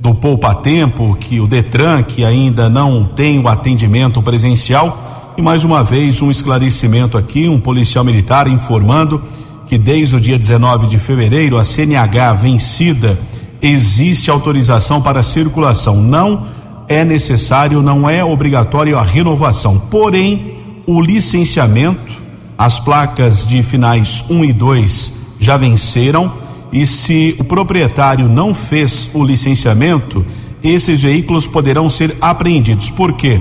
do 0.00 0.14
Poupa 0.14 0.54
Tempo, 0.54 1.14
que 1.20 1.38
o 1.40 1.46
Detran, 1.46 2.02
que 2.02 2.24
ainda 2.24 2.70
não 2.70 3.04
tem 3.04 3.38
o 3.38 3.46
atendimento 3.46 4.22
presencial. 4.22 5.34
E 5.36 5.42
mais 5.42 5.62
uma 5.62 5.84
vez, 5.84 6.22
um 6.22 6.30
esclarecimento 6.30 7.18
aqui: 7.18 7.46
um 7.46 7.60
policial 7.60 8.02
militar 8.02 8.48
informando 8.48 9.22
que 9.66 9.76
desde 9.76 10.16
o 10.16 10.20
dia 10.20 10.38
19 10.38 10.86
de 10.86 10.98
fevereiro 10.98 11.58
a 11.58 11.64
CNH 11.64 12.32
vencida 12.32 13.18
existe 13.60 14.30
autorização 14.30 15.02
para 15.02 15.22
circulação. 15.22 15.96
Não 15.96 16.46
é 16.88 17.04
necessário, 17.04 17.82
não 17.82 18.08
é 18.08 18.24
obrigatório 18.24 18.98
a 18.98 19.02
renovação. 19.02 19.78
Porém, 19.78 20.54
o 20.86 21.00
licenciamento, 21.00 22.20
as 22.56 22.80
placas 22.80 23.46
de 23.46 23.62
finais 23.62 24.24
1 24.30 24.44
e 24.46 24.52
2 24.52 25.12
já 25.38 25.58
venceram 25.58 26.32
e 26.72 26.86
se 26.86 27.34
o 27.38 27.44
proprietário 27.44 28.28
não 28.28 28.54
fez 28.54 29.10
o 29.12 29.24
licenciamento, 29.24 30.24
esses 30.62 31.02
veículos 31.02 31.46
poderão 31.46 31.90
ser 31.90 32.16
apreendidos. 32.20 32.90
Por 32.90 33.14
quê? 33.14 33.40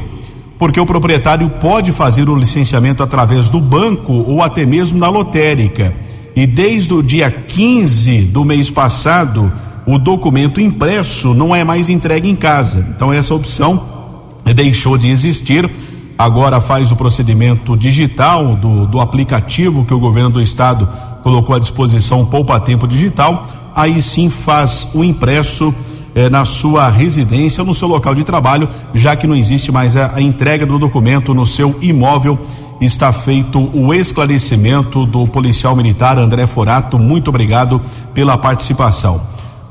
Porque 0.57 0.79
o 0.79 0.85
proprietário 0.85 1.49
pode 1.49 1.91
fazer 1.91 2.29
o 2.29 2.35
licenciamento 2.35 3.03
através 3.03 3.49
do 3.49 3.59
banco 3.59 4.13
ou 4.13 4.41
até 4.41 4.65
mesmo 4.65 4.97
na 4.97 5.09
lotérica. 5.09 5.93
E 6.35 6.45
desde 6.45 6.93
o 6.93 7.03
dia 7.03 7.29
15 7.29 8.23
do 8.23 8.43
mês 8.43 8.69
passado, 8.69 9.51
o 9.85 9.97
documento 9.97 10.59
impresso 10.59 11.33
não 11.33 11.55
é 11.55 11.63
mais 11.63 11.89
entregue 11.89 12.29
em 12.29 12.35
casa. 12.35 12.87
Então 12.95 13.11
essa 13.11 13.33
opção 13.33 13.83
deixou 14.53 14.97
de 14.97 15.09
existir. 15.09 15.69
Agora 16.17 16.59
faz 16.59 16.91
o 16.91 16.95
procedimento 16.95 17.77
digital 17.77 18.55
do, 18.55 18.85
do 18.85 18.99
aplicativo 18.99 19.85
que 19.85 19.93
o 19.93 19.99
governo 19.99 20.31
do 20.31 20.41
estado 20.41 20.89
colocou 21.23 21.55
à 21.55 21.60
disposição 21.60 22.25
Poupa 22.25 22.60
Tempo 22.60 22.88
Digital. 22.88 23.47
Aí 23.75 24.01
sim 24.01 24.29
faz 24.29 24.88
o 24.93 25.03
impresso 25.03 25.73
eh, 26.15 26.29
na 26.29 26.43
sua 26.43 26.89
residência 26.89 27.63
no 27.63 27.75
seu 27.75 27.88
local 27.88 28.15
de 28.15 28.23
trabalho, 28.23 28.67
já 28.93 29.15
que 29.15 29.27
não 29.27 29.36
existe 29.36 29.71
mais 29.71 29.95
a, 29.95 30.15
a 30.15 30.21
entrega 30.21 30.65
do 30.65 30.79
documento 30.79 31.34
no 31.34 31.45
seu 31.45 31.75
imóvel. 31.82 32.38
Está 32.82 33.12
feito 33.12 33.60
o 33.73 33.93
esclarecimento 33.93 35.05
do 35.05 35.27
policial 35.27 35.75
militar 35.75 36.17
André 36.17 36.47
Forato. 36.47 36.97
Muito 36.97 37.27
obrigado 37.27 37.82
pela 38.13 38.38
participação. 38.38 39.21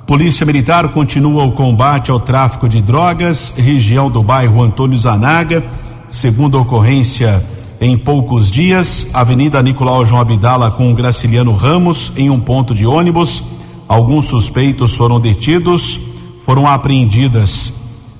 Polícia 0.06 0.46
Militar 0.46 0.88
continua 0.88 1.44
o 1.44 1.52
combate 1.52 2.10
ao 2.10 2.18
tráfico 2.18 2.66
de 2.66 2.80
drogas, 2.80 3.52
região 3.56 4.10
do 4.10 4.22
bairro 4.22 4.62
Antônio 4.62 4.96
Zanaga. 4.96 5.62
Segunda 6.08 6.56
ocorrência 6.56 7.44
em 7.80 7.96
poucos 7.96 8.50
dias, 8.50 9.06
Avenida 9.14 9.62
Nicolau 9.62 10.04
João 10.04 10.20
Abdala 10.20 10.68
com 10.68 10.92
Graciliano 10.92 11.54
Ramos 11.54 12.10
em 12.16 12.28
um 12.28 12.40
ponto 12.40 12.74
de 12.74 12.84
ônibus. 12.84 13.44
Alguns 13.86 14.26
suspeitos 14.26 14.96
foram 14.96 15.20
detidos, 15.20 16.00
foram 16.44 16.66
apreendidas 16.66 17.72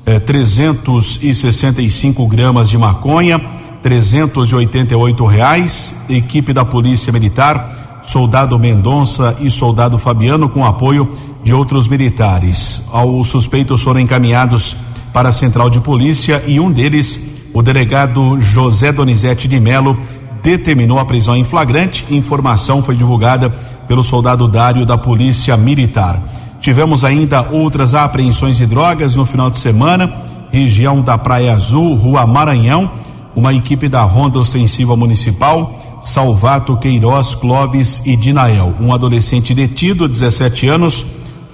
eh, 0.07 0.21
365 0.21 2.25
gramas 2.29 2.71
de 2.71 2.79
maconha, 2.79 3.41
388 3.83 5.27
reais. 5.27 5.93
Equipe 6.09 6.53
da 6.53 6.65
Polícia 6.65 7.13
Militar, 7.13 8.01
soldado 8.05 8.57
Mendonça 8.61 9.37
e 9.41 9.51
soldado 9.51 9.99
Fabiano 9.99 10.49
com 10.49 10.65
apoio 10.65 11.11
de 11.43 11.53
outros 11.53 11.89
militares. 11.89 12.81
Os 12.93 13.27
suspeitos 13.27 13.83
foram 13.83 13.99
encaminhados 13.99 14.77
para 15.13 15.31
a 15.31 15.33
central 15.33 15.69
de 15.69 15.81
polícia 15.81 16.45
e 16.47 16.61
um 16.61 16.71
deles 16.71 17.28
o 17.59 17.63
delegado 17.63 18.41
José 18.41 18.93
Donizete 18.93 19.49
de 19.49 19.59
Melo 19.59 19.99
determinou 20.45 21.01
a 21.01 21.05
prisão 21.05 21.35
em 21.35 21.43
flagrante. 21.43 22.07
Informação 22.09 22.85
foi 22.85 22.95
divulgada 22.95 23.51
pelo 23.89 24.05
soldado 24.05 24.47
Dário 24.47 24.87
da 24.87 24.97
Polícia 24.97 25.57
Militar. 25.57 26.23
Tivemos 26.61 27.03
ainda 27.03 27.49
outras 27.51 27.97
apreensões 27.97 28.59
de 28.59 28.65
drogas 28.65 29.17
no 29.17 29.27
final 29.27 29.51
de 29.51 29.59
semana, 29.59 30.09
região 30.53 31.01
da 31.01 31.19
Praia 31.19 31.53
Azul, 31.53 31.97
Rua 31.97 32.25
Maranhão. 32.29 32.93
Uma 33.35 33.53
equipe 33.53 33.89
da 33.89 34.05
Ronda 34.05 34.39
Ostensiva 34.39 34.95
Municipal, 34.95 36.01
Salvato 36.01 36.77
Queiroz, 36.77 37.35
Clóvis 37.35 38.05
e 38.07 38.15
Dinael. 38.15 38.73
Um 38.81 38.93
adolescente 38.93 39.53
detido, 39.53 40.07
17 40.07 40.69
anos, 40.69 41.05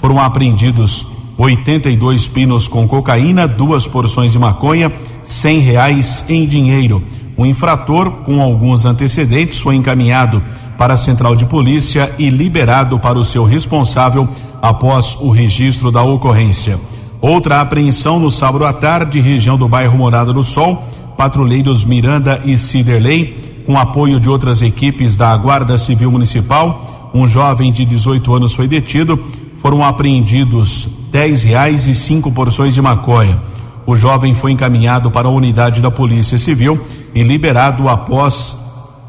foram 0.02 0.18
apreendidos 0.18 1.06
82 1.38 2.28
pinos 2.28 2.68
com 2.68 2.86
cocaína, 2.86 3.48
duas 3.48 3.88
porções 3.88 4.32
de 4.32 4.38
maconha 4.38 4.92
cem 5.24 5.58
reais 5.60 6.24
em 6.28 6.46
dinheiro. 6.46 7.02
O 7.37 7.44
infrator, 7.44 8.10
com 8.24 8.40
alguns 8.40 8.84
antecedentes, 8.84 9.58
foi 9.58 9.74
encaminhado 9.74 10.42
para 10.78 10.94
a 10.94 10.96
central 10.96 11.34
de 11.34 11.44
polícia 11.44 12.12
e 12.18 12.28
liberado 12.28 12.98
para 12.98 13.18
o 13.18 13.24
seu 13.24 13.44
responsável 13.44 14.28
após 14.62 15.16
o 15.20 15.30
registro 15.30 15.90
da 15.90 16.02
ocorrência. 16.02 16.78
Outra 17.20 17.60
apreensão 17.60 18.20
no 18.20 18.30
sábado 18.30 18.64
à 18.64 18.72
tarde, 18.72 19.20
região 19.20 19.56
do 19.56 19.68
bairro 19.68 19.96
Morada 19.96 20.32
do 20.32 20.44
Sol, 20.44 20.84
patrulheiros 21.16 21.84
Miranda 21.84 22.40
e 22.44 22.56
Ciderley, 22.56 23.62
com 23.66 23.78
apoio 23.78 24.20
de 24.20 24.28
outras 24.28 24.60
equipes 24.60 25.16
da 25.16 25.34
Guarda 25.37 25.78
Civil 25.78 26.10
Municipal, 26.10 27.10
um 27.14 27.28
jovem 27.28 27.72
de 27.72 27.84
18 27.84 28.34
anos 28.34 28.54
foi 28.54 28.66
detido. 28.66 29.18
Foram 29.56 29.84
apreendidos 29.84 30.88
dez 31.10 31.42
reais 31.42 31.87
e 31.87 31.94
cinco 31.94 32.30
porções 32.32 32.74
de 32.74 32.82
maconha. 32.82 33.38
O 33.86 33.94
jovem 33.94 34.34
foi 34.34 34.52
encaminhado 34.52 35.10
para 35.10 35.28
a 35.28 35.30
unidade 35.30 35.80
da 35.80 35.90
Polícia 35.90 36.38
Civil 36.38 36.80
e 37.14 37.22
liberado 37.22 37.88
após 37.88 38.56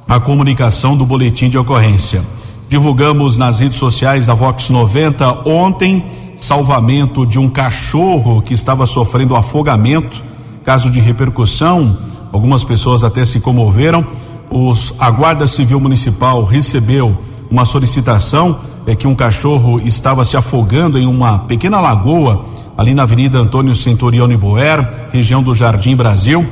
a 0.07 0.19
comunicação 0.19 0.97
do 0.97 1.05
boletim 1.05 1.49
de 1.49 1.57
ocorrência. 1.57 2.23
Divulgamos 2.69 3.38
nas 3.38 3.59
redes 3.59 3.77
sociais 3.77 4.25
da 4.27 4.33
Vox 4.33 4.69
90 4.69 5.47
ontem 5.47 6.05
salvamento 6.38 7.25
de 7.25 7.39
um 7.39 7.49
cachorro 7.49 8.41
que 8.41 8.53
estava 8.53 8.85
sofrendo 8.85 9.35
afogamento, 9.35 10.21
caso 10.63 10.89
de 10.89 10.99
repercussão. 10.99 11.97
Algumas 12.33 12.63
pessoas 12.63 13.03
até 13.03 13.23
se 13.23 13.39
comoveram. 13.39 14.05
Os, 14.49 14.93
a 14.99 15.09
Guarda 15.09 15.47
Civil 15.47 15.79
Municipal 15.79 16.43
recebeu 16.43 17.17
uma 17.49 17.65
solicitação 17.65 18.59
é 18.88 18.95
que 18.95 19.07
um 19.07 19.15
cachorro 19.15 19.79
estava 19.79 20.23
se 20.23 20.38
afogando 20.38 20.97
em 20.99 21.07
uma 21.07 21.39
pequena 21.39 21.79
lagoa 21.79 22.45
ali 22.77 22.93
na 22.93 23.03
Avenida 23.03 23.39
Antônio 23.39 23.73
Centurione 23.73 24.35
Boer, 24.35 24.88
região 25.11 25.41
do 25.41 25.53
Jardim 25.53 25.95
Brasil. 25.95 26.45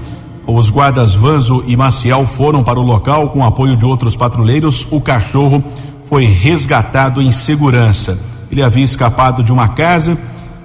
Os 0.47 0.69
guardas 0.69 1.13
Vanzo 1.13 1.63
e 1.67 1.75
Maciel 1.75 2.25
foram 2.25 2.63
para 2.63 2.79
o 2.79 2.83
local 2.83 3.29
com 3.29 3.45
apoio 3.45 3.77
de 3.77 3.85
outros 3.85 4.15
patrulheiros. 4.15 4.85
O 4.91 4.99
cachorro 4.99 5.63
foi 6.05 6.25
resgatado 6.25 7.21
em 7.21 7.31
segurança. 7.31 8.19
Ele 8.51 8.61
havia 8.61 8.83
escapado 8.83 9.43
de 9.43 9.51
uma 9.51 9.69
casa. 9.69 10.17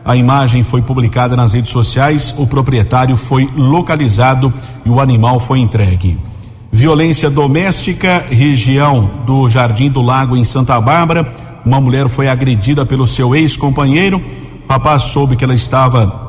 A 0.04 0.16
imagem 0.16 0.62
foi 0.62 0.82
publicada 0.82 1.36
nas 1.36 1.52
redes 1.52 1.70
sociais. 1.70 2.34
O 2.36 2.46
proprietário 2.46 3.16
foi 3.16 3.48
localizado 3.56 4.52
e 4.84 4.90
o 4.90 5.00
animal 5.00 5.38
foi 5.38 5.58
entregue. 5.58 6.18
Violência 6.70 7.30
doméstica, 7.30 8.24
região 8.28 9.10
do 9.26 9.48
Jardim 9.48 9.88
do 9.88 10.02
Lago 10.02 10.36
em 10.36 10.44
Santa 10.44 10.80
Bárbara. 10.80 11.26
Uma 11.64 11.80
mulher 11.80 12.08
foi 12.08 12.28
agredida 12.28 12.84
pelo 12.84 13.06
seu 13.06 13.34
ex-companheiro 13.34 14.22
o 14.68 14.72
rapaz 14.72 15.04
soube 15.04 15.34
que 15.34 15.42
ela 15.42 15.54
estava 15.54 16.28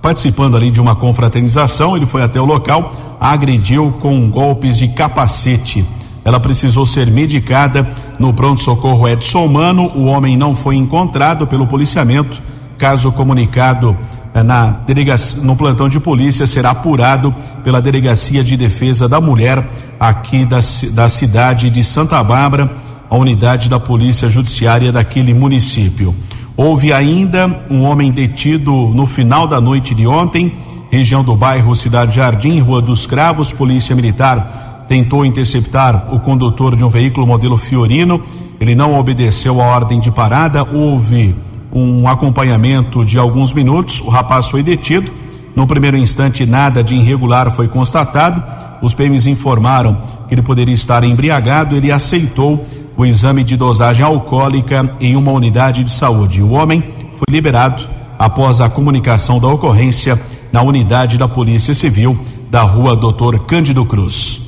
participando 0.00 0.56
ali 0.56 0.70
de 0.70 0.80
uma 0.80 0.94
confraternização, 0.94 1.96
ele 1.96 2.06
foi 2.06 2.22
até 2.22 2.40
o 2.40 2.44
local, 2.44 2.92
agrediu 3.20 3.92
com 4.00 4.30
golpes 4.30 4.78
de 4.78 4.86
capacete. 4.88 5.84
Ela 6.24 6.38
precisou 6.38 6.86
ser 6.86 7.10
medicada 7.10 7.84
no 8.16 8.32
pronto-socorro 8.32 9.08
Edson 9.08 9.48
Mano. 9.48 9.90
O 9.94 10.04
homem 10.04 10.36
não 10.36 10.54
foi 10.54 10.76
encontrado 10.76 11.48
pelo 11.48 11.66
policiamento. 11.66 12.40
Caso 12.78 13.10
comunicado 13.10 13.96
eh, 14.32 14.42
na 14.42 14.70
delegacia, 14.70 15.42
no 15.42 15.56
plantão 15.56 15.88
de 15.88 15.98
polícia 15.98 16.46
será 16.46 16.70
apurado 16.70 17.34
pela 17.64 17.82
Delegacia 17.82 18.44
de 18.44 18.56
Defesa 18.56 19.08
da 19.08 19.20
Mulher 19.20 19.66
aqui 19.98 20.44
da, 20.44 20.60
da 20.92 21.08
cidade 21.08 21.68
de 21.68 21.82
Santa 21.82 22.22
Bárbara, 22.22 22.70
a 23.10 23.16
unidade 23.16 23.68
da 23.68 23.80
Polícia 23.80 24.28
Judiciária 24.28 24.92
daquele 24.92 25.34
município. 25.34 26.14
Houve 26.56 26.92
ainda 26.92 27.64
um 27.70 27.84
homem 27.84 28.10
detido 28.10 28.72
no 28.72 29.06
final 29.06 29.46
da 29.46 29.60
noite 29.60 29.94
de 29.94 30.06
ontem, 30.06 30.52
região 30.90 31.22
do 31.22 31.34
bairro 31.34 31.74
Cidade 31.74 32.16
Jardim, 32.16 32.60
Rua 32.60 32.82
dos 32.82 33.06
Cravos. 33.06 33.52
Polícia 33.52 33.96
Militar 33.96 34.84
tentou 34.88 35.24
interceptar 35.24 36.12
o 36.12 36.20
condutor 36.20 36.76
de 36.76 36.84
um 36.84 36.88
veículo 36.88 37.26
modelo 37.26 37.56
Fiorino. 37.56 38.22
Ele 38.60 38.74
não 38.74 38.98
obedeceu 38.98 39.60
a 39.60 39.64
ordem 39.64 40.00
de 40.00 40.10
parada. 40.10 40.64
Houve 40.64 41.34
um 41.72 42.06
acompanhamento 42.08 43.04
de 43.04 43.16
alguns 43.18 43.52
minutos. 43.52 44.00
O 44.00 44.08
rapaz 44.08 44.48
foi 44.48 44.62
detido. 44.62 45.10
No 45.54 45.66
primeiro 45.66 45.96
instante, 45.96 46.44
nada 46.44 46.82
de 46.82 46.94
irregular 46.94 47.50
foi 47.52 47.68
constatado. 47.68 48.42
Os 48.82 48.92
PMs 48.92 49.26
informaram 49.26 49.96
que 50.28 50.34
ele 50.34 50.42
poderia 50.42 50.74
estar 50.74 51.04
embriagado. 51.04 51.76
Ele 51.76 51.90
aceitou 51.90 52.66
o 52.96 53.06
exame 53.06 53.42
de 53.44 53.56
dosagem 53.56 54.04
alcoólica 54.04 54.96
em 55.00 55.16
uma 55.16 55.32
unidade 55.32 55.84
de 55.84 55.90
saúde. 55.90 56.42
O 56.42 56.50
homem 56.50 56.82
foi 57.12 57.26
liberado 57.30 57.82
após 58.18 58.60
a 58.60 58.68
comunicação 58.68 59.40
da 59.40 59.48
ocorrência 59.48 60.20
na 60.52 60.62
unidade 60.62 61.16
da 61.16 61.28
Polícia 61.28 61.74
Civil 61.74 62.18
da 62.50 62.62
rua 62.62 62.96
Doutor 62.96 63.46
Cândido 63.46 63.84
Cruz. 63.86 64.40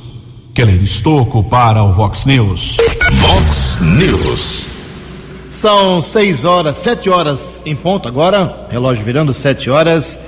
Keller 0.53 0.83
Estocco 0.83 1.43
para 1.43 1.83
o 1.83 1.91
Vox 1.93 2.25
News. 2.25 2.77
Vox 3.13 3.79
News. 3.81 4.67
São 5.49 6.01
seis 6.01 6.45
horas, 6.45 6.77
sete 6.79 7.09
horas 7.09 7.61
em 7.65 7.75
ponto 7.75 8.07
agora, 8.07 8.67
relógio 8.69 9.03
virando 9.03 9.33
sete 9.33 9.69
horas. 9.69 10.19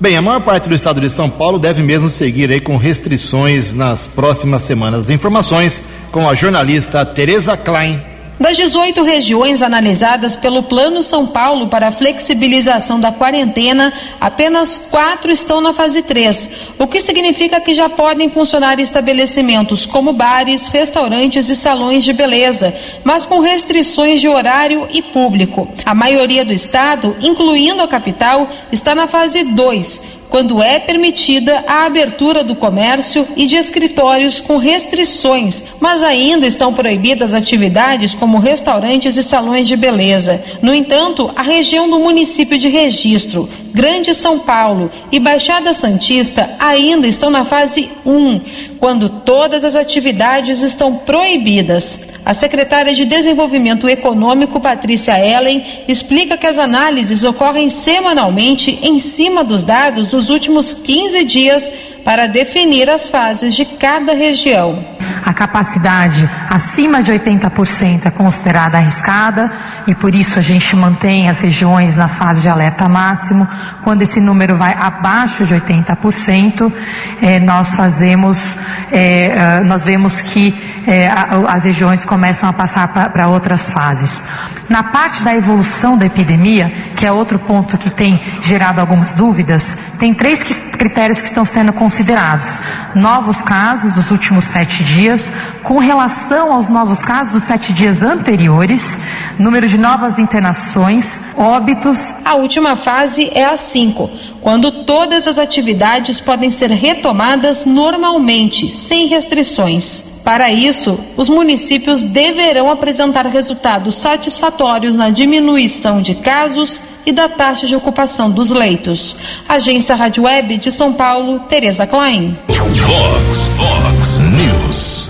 Bem, 0.00 0.16
a 0.16 0.22
maior 0.22 0.40
parte 0.40 0.66
do 0.66 0.74
estado 0.74 0.98
de 0.98 1.10
São 1.10 1.28
Paulo 1.28 1.58
deve 1.58 1.82
mesmo 1.82 2.08
seguir 2.08 2.50
aí 2.50 2.58
com 2.58 2.78
restrições 2.78 3.74
nas 3.74 4.06
próximas 4.06 4.62
semanas. 4.62 5.10
Informações 5.10 5.82
com 6.10 6.26
a 6.26 6.34
jornalista 6.34 7.04
Tereza 7.04 7.54
Klein. 7.54 8.09
Das 8.40 8.56
18 8.56 9.02
regiões 9.02 9.60
analisadas 9.60 10.34
pelo 10.34 10.62
Plano 10.62 11.02
São 11.02 11.26
Paulo 11.26 11.68
para 11.68 11.88
a 11.88 11.92
flexibilização 11.92 12.98
da 12.98 13.12
quarentena, 13.12 13.92
apenas 14.18 14.78
quatro 14.78 15.30
estão 15.30 15.60
na 15.60 15.74
fase 15.74 16.00
3, 16.00 16.50
o 16.78 16.86
que 16.86 17.00
significa 17.00 17.60
que 17.60 17.74
já 17.74 17.90
podem 17.90 18.30
funcionar 18.30 18.80
estabelecimentos 18.80 19.84
como 19.84 20.14
bares, 20.14 20.68
restaurantes 20.68 21.50
e 21.50 21.54
salões 21.54 22.02
de 22.02 22.14
beleza, 22.14 22.74
mas 23.04 23.26
com 23.26 23.40
restrições 23.40 24.22
de 24.22 24.28
horário 24.28 24.88
e 24.90 25.02
público. 25.02 25.68
A 25.84 25.94
maioria 25.94 26.42
do 26.42 26.52
estado, 26.54 27.14
incluindo 27.20 27.82
a 27.82 27.88
capital, 27.88 28.48
está 28.72 28.94
na 28.94 29.06
fase 29.06 29.44
2 29.44 30.19
quando 30.30 30.62
é 30.62 30.78
permitida 30.78 31.64
a 31.66 31.84
abertura 31.84 32.44
do 32.44 32.54
comércio 32.54 33.26
e 33.36 33.46
de 33.46 33.56
escritórios 33.56 34.40
com 34.40 34.56
restrições, 34.56 35.64
mas 35.80 36.02
ainda 36.02 36.46
estão 36.46 36.72
proibidas 36.72 37.34
atividades 37.34 38.14
como 38.14 38.38
restaurantes 38.38 39.16
e 39.16 39.22
salões 39.22 39.66
de 39.66 39.76
beleza. 39.76 40.42
No 40.62 40.72
entanto, 40.72 41.30
a 41.34 41.42
região 41.42 41.90
do 41.90 41.98
município 41.98 42.56
de 42.56 42.68
registro, 42.68 43.48
Grande 43.72 44.14
São 44.14 44.40
Paulo 44.40 44.90
e 45.12 45.20
Baixada 45.20 45.72
Santista 45.72 46.50
ainda 46.58 47.06
estão 47.06 47.30
na 47.30 47.44
fase 47.44 47.90
1, 48.04 48.40
quando 48.78 49.08
todas 49.08 49.64
as 49.64 49.76
atividades 49.76 50.60
estão 50.62 50.96
proibidas. 50.96 52.10
A 52.24 52.34
secretária 52.34 52.94
de 52.94 53.04
Desenvolvimento 53.06 53.88
Econômico, 53.88 54.60
Patrícia 54.60 55.18
Ellen, 55.18 55.64
explica 55.88 56.36
que 56.36 56.46
as 56.46 56.58
análises 56.58 57.24
ocorrem 57.24 57.68
semanalmente 57.68 58.78
em 58.82 58.98
cima 58.98 59.42
dos 59.42 59.64
dados 59.64 60.08
dos 60.08 60.28
últimos 60.28 60.74
15 60.74 61.24
dias 61.24 61.72
para 62.04 62.26
definir 62.26 62.88
as 62.88 63.08
fases 63.08 63.54
de 63.54 63.64
cada 63.64 64.12
região. 64.14 64.84
A 65.24 65.34
capacidade 65.34 66.28
acima 66.48 67.02
de 67.02 67.12
80% 67.12 68.06
é 68.06 68.10
considerada 68.10 68.78
arriscada 68.78 69.52
e 69.86 69.94
por 69.94 70.14
isso 70.14 70.38
a 70.38 70.42
gente 70.42 70.74
mantém 70.74 71.28
as 71.28 71.40
regiões 71.40 71.94
na 71.94 72.08
fase 72.08 72.42
de 72.42 72.48
alerta 72.48 72.88
máximo. 72.88 73.46
Quando 73.84 74.02
esse 74.02 74.20
número 74.20 74.56
vai 74.56 74.72
abaixo 74.72 75.44
de 75.44 75.54
80%, 75.54 76.72
eh, 77.20 77.38
nós 77.38 77.74
fazemos, 77.74 78.58
eh, 78.90 79.62
nós 79.66 79.84
vemos 79.84 80.20
que 80.22 80.54
eh, 80.86 81.08
as 81.48 81.64
regiões 81.64 82.04
começam 82.04 82.48
a 82.48 82.52
passar 82.52 82.88
para 82.88 83.28
outras 83.28 83.70
fases. 83.70 84.28
Na 84.70 84.84
parte 84.84 85.24
da 85.24 85.34
evolução 85.34 85.98
da 85.98 86.06
epidemia, 86.06 86.72
que 86.96 87.04
é 87.04 87.10
outro 87.10 87.40
ponto 87.40 87.76
que 87.76 87.90
tem 87.90 88.20
gerado 88.40 88.80
algumas 88.80 89.14
dúvidas, 89.14 89.76
tem 89.98 90.14
três 90.14 90.44
critérios 90.44 91.20
que 91.20 91.26
estão 91.26 91.44
sendo 91.44 91.72
considerados: 91.72 92.62
novos 92.94 93.42
casos 93.42 93.94
dos 93.94 94.12
últimos 94.12 94.44
sete 94.44 94.84
dias, 94.84 95.32
com 95.64 95.80
relação 95.80 96.52
aos 96.52 96.68
novos 96.68 97.00
casos 97.00 97.32
dos 97.32 97.42
sete 97.42 97.72
dias 97.72 98.04
anteriores, 98.04 99.02
número 99.38 99.68
de 99.68 99.78
novas 99.78 100.18
internações, 100.18 101.22
óbitos. 101.36 102.14
A 102.24 102.34
última 102.34 102.76
fase 102.76 103.30
é 103.34 103.44
a 103.44 103.56
5, 103.56 104.10
quando 104.40 104.70
todas 104.84 105.26
as 105.26 105.38
atividades 105.38 106.20
podem 106.20 106.50
ser 106.50 106.70
retomadas 106.70 107.64
normalmente, 107.64 108.74
sem 108.74 109.06
restrições. 109.06 110.10
Para 110.24 110.50
isso, 110.50 110.98
os 111.16 111.28
municípios 111.28 112.02
deverão 112.02 112.70
apresentar 112.70 113.26
resultados 113.26 113.96
satisfatórios 113.96 114.96
na 114.96 115.10
diminuição 115.10 116.02
de 116.02 116.14
casos 116.14 116.80
e 117.06 117.12
da 117.12 117.28
taxa 117.28 117.66
de 117.66 117.74
ocupação 117.74 118.30
dos 118.30 118.50
leitos. 118.50 119.16
Agência 119.48 119.94
Rádio 119.94 120.24
Web 120.24 120.58
de 120.58 120.70
São 120.70 120.92
Paulo, 120.92 121.40
Tereza 121.48 121.86
Klein. 121.86 122.38
Vox, 122.48 123.48
Vox 123.56 124.18
News. 124.18 125.09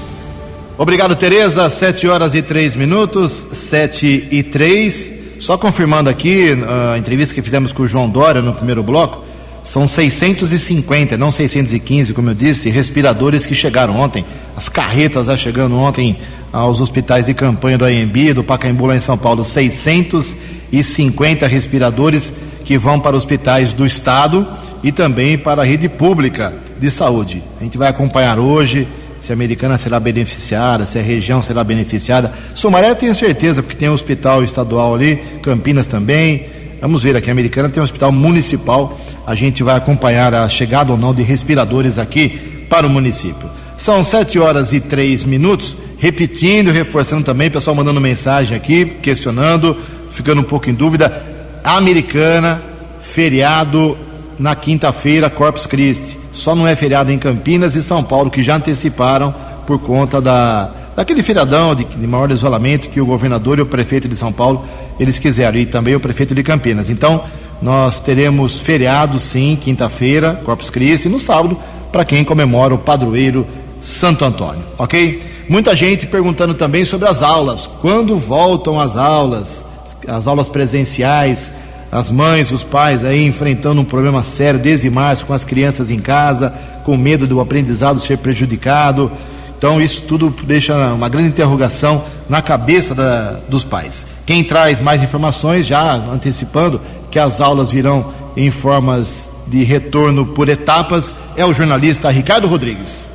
Obrigado, 0.83 1.15
Tereza. 1.15 1.69
Sete 1.69 2.09
horas 2.09 2.35
e 2.35 2.41
três 2.41 2.75
minutos, 2.75 3.33
sete 3.53 4.27
e 4.31 4.43
três. 4.43 5.13
Só 5.39 5.59
confirmando 5.59 6.09
aqui 6.09 6.57
a 6.95 6.97
entrevista 6.97 7.35
que 7.35 7.43
fizemos 7.43 7.71
com 7.71 7.83
o 7.83 7.87
João 7.87 8.09
Dória 8.09 8.41
no 8.41 8.55
primeiro 8.55 8.83
bloco, 8.83 9.23
são 9.63 9.87
650, 9.87 11.19
não 11.19 11.31
615, 11.31 12.15
como 12.15 12.31
eu 12.31 12.35
disse, 12.35 12.71
respiradores 12.71 13.45
que 13.45 13.55
chegaram 13.55 13.95
ontem. 13.95 14.25
As 14.57 14.71
carretas 14.71 15.27
já 15.27 15.37
chegando 15.37 15.77
ontem 15.77 16.17
aos 16.51 16.81
hospitais 16.81 17.27
de 17.27 17.35
campanha 17.35 17.77
do 17.77 17.85
AMB, 17.85 18.33
do 18.33 18.43
Pacaembu 18.43 18.87
lá 18.87 18.97
em 18.97 19.01
São 19.01 19.19
Paulo, 19.19 19.45
650 19.45 21.47
respiradores 21.47 22.33
que 22.65 22.79
vão 22.79 22.99
para 22.99 23.15
hospitais 23.15 23.75
do 23.75 23.85
estado 23.85 24.49
e 24.83 24.91
também 24.91 25.37
para 25.37 25.61
a 25.61 25.65
rede 25.65 25.91
pública 25.91 26.55
de 26.79 26.91
saúde. 26.91 27.43
A 27.61 27.65
gente 27.65 27.77
vai 27.77 27.91
acompanhar 27.91 28.39
hoje 28.39 28.89
se 29.31 29.33
a 29.33 29.37
americana 29.37 29.79
será 29.79 30.01
beneficiada, 30.01 30.85
se 30.85 30.99
a 30.99 31.03
região 31.03 31.41
será 31.41 31.63
beneficiada. 31.63 32.33
Sumaré 32.53 32.93
tenho 32.97 33.15
certeza, 33.15 33.63
porque 33.63 33.77
tem 33.77 33.89
um 33.89 33.93
hospital 33.93 34.43
estadual 34.43 34.93
ali, 34.93 35.23
Campinas 35.41 35.87
também. 35.87 36.47
Vamos 36.81 37.05
ver 37.05 37.17
aqui, 37.17 37.31
a 37.31 37.33
americana 37.33 37.69
tem 37.69 37.81
um 37.81 37.85
hospital 37.85 38.11
municipal. 38.11 38.99
A 39.25 39.37
gente 39.37 39.63
vai 39.63 39.77
acompanhar 39.77 40.35
a 40.35 40.49
chegada 40.49 40.91
ou 40.91 40.99
não 40.99 41.15
de 41.15 41.23
respiradores 41.23 41.97
aqui 41.97 42.67
para 42.69 42.85
o 42.85 42.91
município. 42.91 43.49
São 43.79 44.03
sete 44.03 44.37
horas 44.37 44.73
e 44.73 44.81
três 44.81 45.23
minutos. 45.23 45.77
Repetindo, 45.97 46.73
reforçando 46.73 47.23
também, 47.23 47.49
pessoal 47.49 47.77
mandando 47.77 48.01
mensagem 48.01 48.57
aqui, 48.57 48.85
questionando, 48.85 49.77
ficando 50.11 50.41
um 50.41 50.45
pouco 50.45 50.69
em 50.69 50.75
dúvida. 50.75 51.23
Americana, 51.63 52.61
feriado 53.01 53.97
na 54.41 54.57
quinta-feira, 54.57 55.29
Corpus 55.29 55.67
Christi. 55.67 56.19
Só 56.33 56.55
não 56.55 56.67
é 56.67 56.75
feriado 56.75 57.13
em 57.13 57.19
Campinas 57.19 57.77
e 57.77 57.83
São 57.83 58.03
Paulo, 58.03 58.31
que 58.31 58.43
já 58.43 58.57
anteciparam 58.57 59.35
por 59.67 59.79
conta 59.79 60.19
da, 60.19 60.71
daquele 60.97 61.23
feriadão 61.23 61.75
de, 61.75 61.85
de 61.85 62.07
maior 62.07 62.31
isolamento 62.31 62.89
que 62.89 63.03
o 63.03 63.07
governador 63.07 63.59
e 63.59 63.63
o 63.63 63.67
prefeito 63.67 64.09
de 64.09 64.17
São 64.17 64.33
Paulo 64.33 64.65
eles 64.99 65.19
quiseram, 65.19 65.59
e 65.59 65.67
também 65.67 65.95
o 65.95 66.01
prefeito 66.01 66.35
de 66.35 66.43
Campinas. 66.43 66.89
Então, 66.89 67.23
nós 67.61 68.01
teremos 68.01 68.59
feriado 68.59 69.19
sim, 69.19 69.59
quinta-feira, 69.61 70.41
Corpus 70.43 70.71
Christi, 70.71 71.07
e 71.07 71.11
no 71.11 71.19
sábado, 71.19 71.55
para 71.93 72.05
quem 72.05 72.25
comemora 72.25 72.75
o 72.75 72.79
padroeiro 72.79 73.47
Santo 73.83 74.25
Antônio, 74.25 74.63
ok? 74.79 75.23
Muita 75.51 75.75
gente 75.75 76.07
perguntando 76.07 76.55
também 76.55 76.85
sobre 76.85 77.09
as 77.09 77.23
aulas. 77.23 77.67
Quando 77.67 78.17
voltam 78.17 78.81
as 78.81 78.97
aulas? 78.97 79.67
As 80.09 80.27
aulas 80.27 80.49
presenciais, 80.49 81.53
as 81.91 82.09
mães, 82.09 82.53
os 82.53 82.63
pais 82.63 83.05
aí 83.05 83.25
enfrentando 83.25 83.81
um 83.81 83.85
problema 83.85 84.23
sério 84.23 84.61
desde 84.61 84.89
março 84.89 85.27
com 85.27 85.33
as 85.33 85.45
crianças 85.45 85.91
em 85.91 85.99
casa, 85.99 86.55
com 86.85 86.97
medo 86.97 87.27
do 87.27 87.41
aprendizado 87.41 87.99
ser 87.99 88.19
prejudicado. 88.19 89.11
Então, 89.59 89.81
isso 89.81 90.03
tudo 90.03 90.35
deixa 90.45 90.75
uma 90.95 91.09
grande 91.09 91.29
interrogação 91.29 92.05
na 92.29 92.41
cabeça 92.41 92.95
da, 92.95 93.41
dos 93.49 93.65
pais. 93.65 94.07
Quem 94.25 94.43
traz 94.43 94.81
mais 94.81 95.03
informações, 95.03 95.67
já 95.67 95.95
antecipando 95.95 96.81
que 97.11 97.19
as 97.19 97.41
aulas 97.41 97.71
virão 97.71 98.13
em 98.37 98.51
formas 98.51 99.29
de 99.49 99.65
retorno 99.65 100.25
por 100.25 100.49
etapas, 100.49 101.15
é 101.37 101.45
o 101.45 101.53
jornalista 101.53 102.09
Ricardo 102.09 102.47
Rodrigues. 102.47 103.10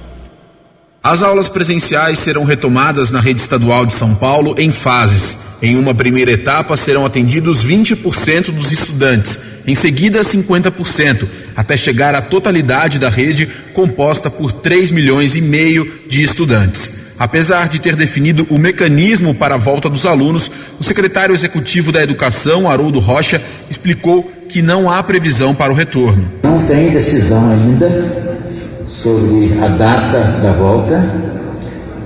As 1.05 1.21
aulas 1.21 1.47
presenciais 1.47 2.17
serão 2.17 2.43
retomadas 2.45 3.11
na 3.11 3.19
rede 3.19 3.39
estadual 3.39 3.85
de 3.85 3.93
São 3.93 4.15
Paulo 4.15 4.55
em 4.57 4.71
fases. 4.71 5.37
Em 5.61 5.75
uma 5.75 5.93
primeira 5.93 6.31
etapa 6.31 6.75
serão 6.75 7.05
atendidos 7.05 7.63
20% 7.63 8.45
dos 8.45 8.71
estudantes, 8.71 9.39
em 9.67 9.75
seguida 9.75 10.21
50%, 10.21 11.27
até 11.55 11.77
chegar 11.77 12.15
à 12.15 12.23
totalidade 12.23 12.97
da 12.97 13.07
rede 13.07 13.47
composta 13.71 14.31
por 14.31 14.51
3 14.51 14.89
milhões 14.89 15.35
e 15.35 15.41
meio 15.41 15.87
de 16.09 16.23
estudantes. 16.23 16.93
Apesar 17.19 17.69
de 17.69 17.79
ter 17.79 17.95
definido 17.95 18.47
o 18.49 18.57
mecanismo 18.57 19.35
para 19.35 19.53
a 19.53 19.59
volta 19.59 19.87
dos 19.87 20.07
alunos, 20.07 20.49
o 20.79 20.83
secretário 20.83 21.35
executivo 21.35 21.91
da 21.91 22.01
Educação, 22.01 22.67
Haroldo 22.67 22.97
Rocha, 22.97 23.39
explicou 23.69 24.23
que 24.49 24.63
não 24.63 24.89
há 24.89 25.03
previsão 25.03 25.53
para 25.53 25.71
o 25.71 25.75
retorno. 25.75 26.31
Não 26.41 26.65
tem 26.65 26.89
decisão 26.89 27.51
ainda 27.51 28.34
sobre 29.05 29.53
a 29.63 29.67
data 29.67 30.41
da 30.41 30.53
volta, 30.53 31.07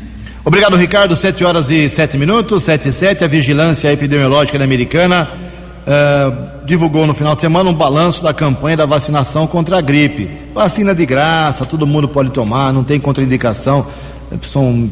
Obrigado, 0.47 0.77
Ricardo. 0.77 1.17
Sete 1.17 1.43
horas 1.43 1.71
e 1.71 1.89
sete 1.89 2.19
minutos, 2.19 2.65
sete 2.65 2.91
e 2.91 2.93
sete. 2.93 3.25
A 3.25 3.27
vigilância 3.27 3.91
epidemiológica 3.91 4.63
americana 4.63 5.27
uh, 5.87 6.67
divulgou 6.67 7.07
no 7.07 7.15
final 7.15 7.35
de 7.35 7.41
semana 7.41 7.71
um 7.71 7.73
balanço 7.73 8.23
da 8.23 8.35
campanha 8.35 8.77
da 8.77 8.85
vacinação 8.85 9.47
contra 9.47 9.79
a 9.79 9.81
gripe. 9.81 10.29
Vacina 10.53 10.95
de 10.95 11.07
graça, 11.07 11.65
todo 11.65 11.87
mundo 11.87 12.07
pode 12.07 12.29
tomar, 12.29 12.75
não 12.75 12.85
tem 12.85 13.01
contraindicação, 13.01 13.87
são 14.43 14.91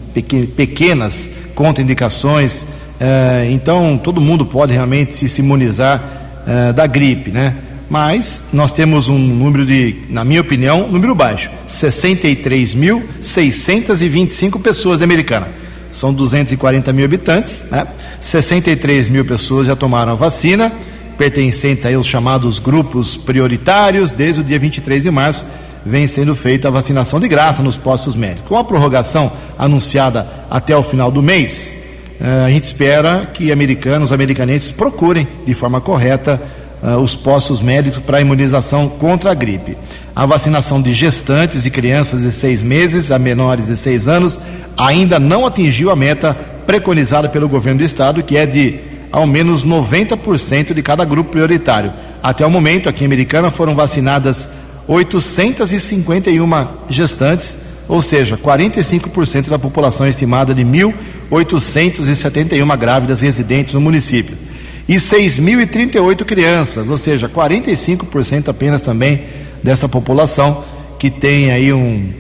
pequenas 0.57 1.33
contraindicações. 1.55 2.63
Uh, 2.63 3.51
então, 3.51 4.01
todo 4.03 4.23
mundo 4.23 4.47
pode 4.47 4.73
realmente 4.73 5.13
se 5.13 5.43
imunizar 5.43 6.03
uh, 6.47 6.73
da 6.73 6.87
gripe, 6.87 7.31
né? 7.31 7.55
Mas 7.93 8.45
nós 8.55 8.73
temos 8.73 9.11
um 9.11 9.19
número 9.19 9.67
de, 9.67 9.97
na 10.09 10.25
minha 10.25 10.41
opinião, 10.41 10.89
número 10.89 11.15
baixo: 11.15 11.51
63.625 11.69 14.59
pessoas 14.63 15.03
americanas. 15.03 15.51
São 15.91 16.11
240 16.11 16.91
mil 16.91 17.05
habitantes, 17.05 17.63
né? 17.71 17.87
63 18.19 19.11
mil 19.11 19.27
pessoas 19.27 19.67
já 19.67 19.77
tomaram 19.77 20.13
a 20.13 20.15
vacina, 20.15 20.73
pertencentes 21.19 21.85
aí 21.85 21.93
aos 21.93 22.07
chamados 22.07 22.59
grupos 22.59 23.15
prioritários. 23.15 24.11
Desde 24.11 24.41
o 24.41 24.45
dia 24.45 24.59
23 24.59 25.03
de 25.03 25.11
março 25.11 25.45
vem 25.85 26.07
sendo 26.07 26.35
feita 26.35 26.69
a 26.69 26.71
vacinação 26.71 27.21
de 27.21 27.29
graça 27.29 27.63
nos 27.63 27.77
postos 27.77 28.17
médicos. 28.17 28.49
Com 28.49 28.57
a 28.57 28.65
prorrogação 28.65 29.31
anunciada 29.59 30.27
até 30.51 30.75
o 30.75 30.83
final 30.83 31.11
do 31.11 31.23
mês, 31.23 31.75
eh, 32.19 32.45
a 32.47 32.49
gente 32.49 32.63
espera 32.63 33.29
que 33.35 33.53
americanos, 33.53 34.13
americanenses 34.13 34.73
procurem 34.73 35.29
de 35.45 35.53
forma 35.53 35.79
correta 35.79 36.41
uh, 36.83 36.99
os 36.99 37.15
postos 37.15 37.61
médicos 37.61 38.01
para 38.01 38.21
imunização 38.21 38.89
contra 38.89 39.31
a 39.31 39.35
gripe. 39.35 39.77
A 40.15 40.27
vacinação 40.27 40.83
de 40.83 40.93
gestantes 40.93 41.65
e 41.65 41.71
crianças 41.71 42.23
de 42.23 42.33
seis 42.33 42.61
meses 42.61 43.11
a 43.11 43.19
menores 43.19 43.67
de 43.67 43.77
seis 43.77 44.09
anos 44.09 44.39
ainda 44.77 45.19
não 45.19 45.47
atingiu 45.47 45.91
a 45.91 45.97
meta 45.97 46.37
preconizada 46.67 47.29
pelo 47.29 47.49
governo 47.49 47.79
do 47.79 47.85
estado, 47.85 48.23
que 48.23 48.37
é 48.37 48.45
de 48.45 48.79
ao 49.11 49.27
menos 49.27 49.65
90% 49.65 50.73
de 50.73 50.83
cada 50.83 51.05
grupo 51.05 51.31
prioritário. 51.31 51.93
Até 52.23 52.47
o 52.47 52.51
momento, 52.51 52.89
aqui 52.89 53.05
em 53.05 53.07
Americana, 53.07 53.51
foram 53.51 53.75
vacinadas 53.75 54.49
851 54.87 56.69
gestantes, 56.89 57.59
ou 57.89 58.01
seja, 58.01 58.39
45% 58.39 59.51
da 59.51 59.59
população 59.59 60.07
estimada 60.07 60.55
de 60.55 60.65
1.871 60.65 62.79
grávidas 62.79 63.21
residentes 63.21 63.75
no 63.75 63.81
município 63.81 64.37
e 64.89 64.97
6.038 64.97 66.25
crianças, 66.25 66.89
ou 66.89 66.99
seja, 66.99 67.29
45% 67.29 68.49
apenas 68.49 68.83
também 68.83 69.23
dessa 69.63 69.89
população 69.89 70.65
que 70.99 71.11
tem 71.11 71.51
aí 71.51 71.73
um, 71.73 72.13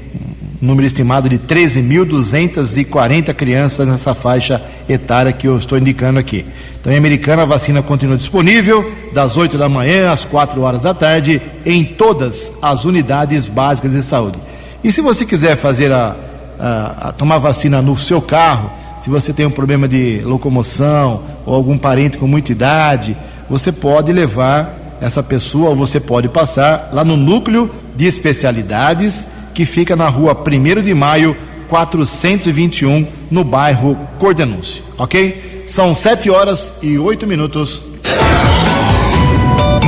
número 0.63 0.87
estimado 0.87 1.29
de 1.29 1.41
13.240 1.41 3.35
crianças 3.35 3.89
nessa 3.89 4.15
faixa 4.15 4.63
etária 4.89 5.33
que 5.33 5.49
eu 5.49 5.59
estou 5.59 5.77
indicando 5.77 6.21
aqui. 6.21 6.47
Então, 6.81 6.93
em 6.93 6.97
Americana, 6.97 7.43
a 7.43 7.45
vacina 7.45 7.83
continua 7.83 8.17
disponível 8.17 8.89
das 9.13 9.37
8 9.37 9.59
da 9.59 9.69
manhã 9.69 10.13
às 10.13 10.25
4 10.25 10.61
horas 10.63 10.83
da 10.83 10.95
tarde 10.95 11.43
em 11.67 11.85
todas 11.85 12.53
as 12.63 12.85
unidades 12.85 13.49
básicas 13.49 13.91
de 13.91 14.05
saúde. 14.05 14.39
E 14.85 14.93
se 14.93 15.01
você 15.01 15.27
quiser 15.27 15.57
fazer 15.57 15.91
a, 15.91 16.15
a, 16.59 17.09
a 17.09 17.13
tomar 17.13 17.39
vacina 17.39 17.83
no 17.83 17.99
seu 17.99 18.23
carro, 18.23 18.71
se 19.03 19.11
você 19.11 19.32
tem 19.32 19.44
um 19.44 19.50
problema 19.50 19.88
de 19.88 20.20
locomoção 20.24 21.24
ou 21.44 21.57
algum 21.57 21.76
parente 21.76 22.16
com 22.16 22.28
muita 22.28 22.53
idade, 22.53 23.16
você 23.50 23.72
pode 23.72 24.12
levar 24.12 24.96
essa 25.00 25.20
pessoa 25.24 25.70
ou 25.70 25.74
você 25.74 25.98
pode 25.98 26.28
passar 26.28 26.90
lá 26.92 27.05
no 27.05 27.16
núcleo 27.16 27.68
de 27.96 28.07
especialidades 28.07 29.26
que 29.53 29.66
fica 29.66 29.96
na 29.96 30.09
rua 30.09 30.40
1 30.40 30.82
de 30.82 30.94
maio 30.94 31.36
421 31.68 33.05
no 33.28 33.42
bairro 33.42 33.98
Cordenúncio, 34.20 34.84
ok? 34.96 35.64
São 35.66 35.96
7 35.96 36.30
horas 36.30 36.74
e 36.80 36.96
8 36.96 37.26
minutos. 37.26 37.82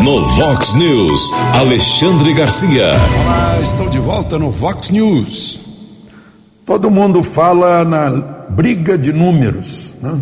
No 0.02 0.26
Vox 0.26 0.74
News, 0.74 1.30
Alexandre 1.52 2.34
Garcia. 2.34 2.90
Olá, 3.22 3.60
estou 3.62 3.88
de 3.88 4.00
volta 4.00 4.40
no 4.40 4.50
Vox 4.50 4.90
News. 4.90 5.60
Todo 6.66 6.90
mundo 6.90 7.22
fala 7.22 7.84
na 7.84 8.33
briga 8.48 8.98
de 8.98 9.12
números, 9.12 9.94
né? 10.00 10.18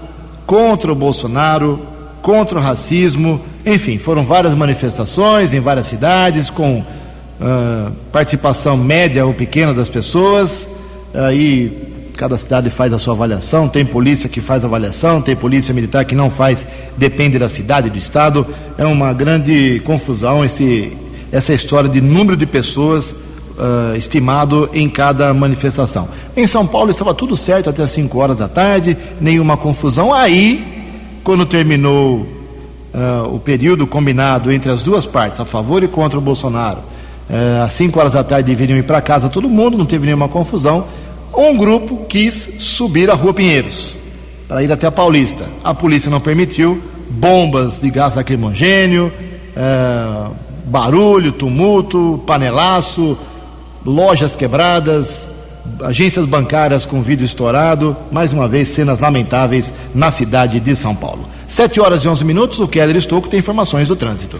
contra 0.45 0.91
o 0.91 0.95
Bolsonaro, 0.95 1.79
contra 2.21 2.57
o 2.57 2.61
racismo, 2.61 3.39
enfim, 3.65 3.97
foram 3.97 4.23
várias 4.23 4.55
manifestações 4.55 5.53
em 5.53 5.59
várias 5.59 5.87
cidades 5.87 6.49
com 6.49 6.79
uh, 6.79 7.91
participação 8.11 8.77
média 8.77 9.25
ou 9.25 9.33
pequena 9.33 9.73
das 9.73 9.89
pessoas. 9.89 10.69
Aí 11.13 11.67
uh, 11.67 11.89
cada 12.17 12.37
cidade 12.37 12.69
faz 12.69 12.93
a 12.93 12.99
sua 12.99 13.13
avaliação. 13.13 13.67
Tem 13.67 13.85
polícia 13.85 14.29
que 14.29 14.41
faz 14.41 14.63
avaliação, 14.63 15.21
tem 15.21 15.35
polícia 15.35 15.73
militar 15.73 16.05
que 16.05 16.15
não 16.15 16.29
faz, 16.29 16.65
depende 16.97 17.37
da 17.37 17.49
cidade, 17.49 17.89
do 17.89 17.97
estado. 17.97 18.45
É 18.77 18.85
uma 18.85 19.13
grande 19.13 19.81
confusão 19.85 20.43
esse, 20.43 20.97
essa 21.31 21.53
história 21.53 21.89
de 21.89 22.01
número 22.01 22.37
de 22.37 22.45
pessoas 22.45 23.11
uh, 23.11 23.95
estimado 23.95 24.69
em 24.73 24.89
cada 24.89 25.33
manifestação. 25.33 26.07
Em 26.35 26.47
São 26.47 26.65
Paulo 26.65 26.89
estava 26.89 27.13
tudo 27.13 27.35
certo 27.35 27.69
até 27.69 27.85
5 27.85 28.17
horas 28.17 28.37
da 28.37 28.47
tarde, 28.47 28.97
nenhuma 29.19 29.57
confusão. 29.57 30.13
Aí, 30.13 30.65
quando 31.23 31.45
terminou 31.45 32.38
uh, 32.93 33.33
o 33.33 33.39
período 33.39 33.85
combinado 33.87 34.51
entre 34.51 34.71
as 34.71 34.83
duas 34.83 35.05
partes, 35.05 35.39
a 35.39 35.45
favor 35.45 35.83
e 35.83 35.87
contra 35.87 36.17
o 36.17 36.21
Bolsonaro. 36.21 36.79
Uh, 37.29 37.63
às 37.63 37.73
5 37.73 37.99
horas 37.99 38.13
da 38.13 38.23
tarde 38.23 38.47
deveriam 38.47 38.77
ir 38.77 38.83
para 38.83 39.01
casa 39.01 39.29
todo 39.29 39.49
mundo, 39.49 39.77
não 39.77 39.85
teve 39.85 40.05
nenhuma 40.05 40.27
confusão. 40.27 40.85
Um 41.35 41.55
grupo 41.55 42.05
quis 42.07 42.55
subir 42.59 43.09
a 43.09 43.13
Rua 43.13 43.33
Pinheiros 43.33 43.95
para 44.47 44.63
ir 44.63 44.71
até 44.71 44.87
a 44.87 44.91
Paulista. 44.91 45.47
A 45.63 45.73
polícia 45.73 46.09
não 46.09 46.19
permitiu, 46.19 46.81
bombas 47.09 47.79
de 47.79 47.89
gás 47.91 48.15
lacrimogênio, 48.15 49.11
uh, 49.55 50.33
barulho, 50.65 51.31
tumulto, 51.31 52.21
panelaço, 52.25 53.17
lojas 53.85 54.35
quebradas, 54.35 55.31
agências 55.83 56.25
bancárias 56.25 56.85
com 56.85 57.01
vidro 57.01 57.25
estourado, 57.25 57.95
mais 58.11 58.33
uma 58.33 58.47
vez 58.47 58.69
cenas 58.69 58.99
lamentáveis 58.99 59.71
na 59.93 60.11
cidade 60.11 60.59
de 60.59 60.75
São 60.75 60.95
Paulo. 60.95 61.27
7 61.49 61.81
horas 61.81 62.05
e 62.05 62.07
11 62.07 62.23
minutos, 62.23 62.59
o 62.59 62.67
Keller 62.67 62.95
Estouco 62.95 63.27
tem 63.27 63.39
informações 63.39 63.87
do 63.87 63.95
trânsito. 63.95 64.39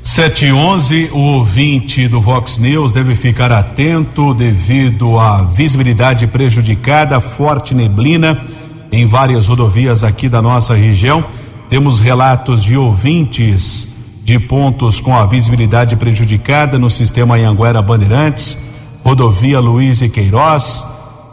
7 0.00 0.46
e 0.46 0.52
11, 0.52 1.10
o 1.12 1.18
ouvinte 1.18 2.08
do 2.08 2.20
Vox 2.20 2.58
News 2.58 2.92
deve 2.92 3.14
ficar 3.14 3.52
atento 3.52 4.34
devido 4.34 5.16
à 5.16 5.44
visibilidade 5.44 6.26
prejudicada, 6.26 7.20
forte 7.20 7.72
neblina 7.72 8.42
em 8.90 9.06
várias 9.06 9.46
rodovias 9.46 10.02
aqui 10.02 10.28
da 10.28 10.42
nossa 10.42 10.74
região. 10.74 11.24
Temos 11.68 12.00
relatos 12.00 12.64
de 12.64 12.76
ouvintes 12.76 13.86
de 14.24 14.36
pontos 14.40 14.98
com 14.98 15.16
a 15.16 15.26
visibilidade 15.26 15.94
prejudicada 15.94 16.80
no 16.80 16.90
sistema 16.90 17.36
Anhanguera 17.36 17.80
Bandeirantes, 17.80 18.58
rodovia 19.04 19.60
Luiz 19.60 20.02
e 20.02 20.08
Queiroz, 20.08 20.84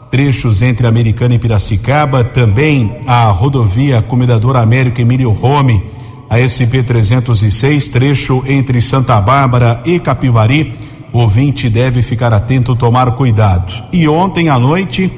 trechos 0.10 0.62
entre 0.62 0.88
Americana 0.88 1.36
e 1.36 1.40
Piracicaba, 1.40 2.24
também 2.24 2.98
a 3.06 3.26
rodovia 3.26 4.02
Comendador 4.02 4.56
Américo 4.56 5.02
Emílio 5.02 5.32
Rome 5.32 5.84
a 6.30 6.38
SP-306, 6.40 7.92
trecho 7.92 8.44
entre 8.46 8.82
Santa 8.82 9.20
Bárbara 9.22 9.82
e 9.86 10.00
Capivari. 10.00 10.74
O 11.14 11.20
ouvinte 11.20 11.70
deve 11.70 12.02
ficar 12.02 12.34
atento, 12.34 12.76
tomar 12.76 13.12
cuidado. 13.12 13.74
E 13.94 14.08
ontem 14.08 14.50
à 14.50 14.60
noite, 14.60 15.12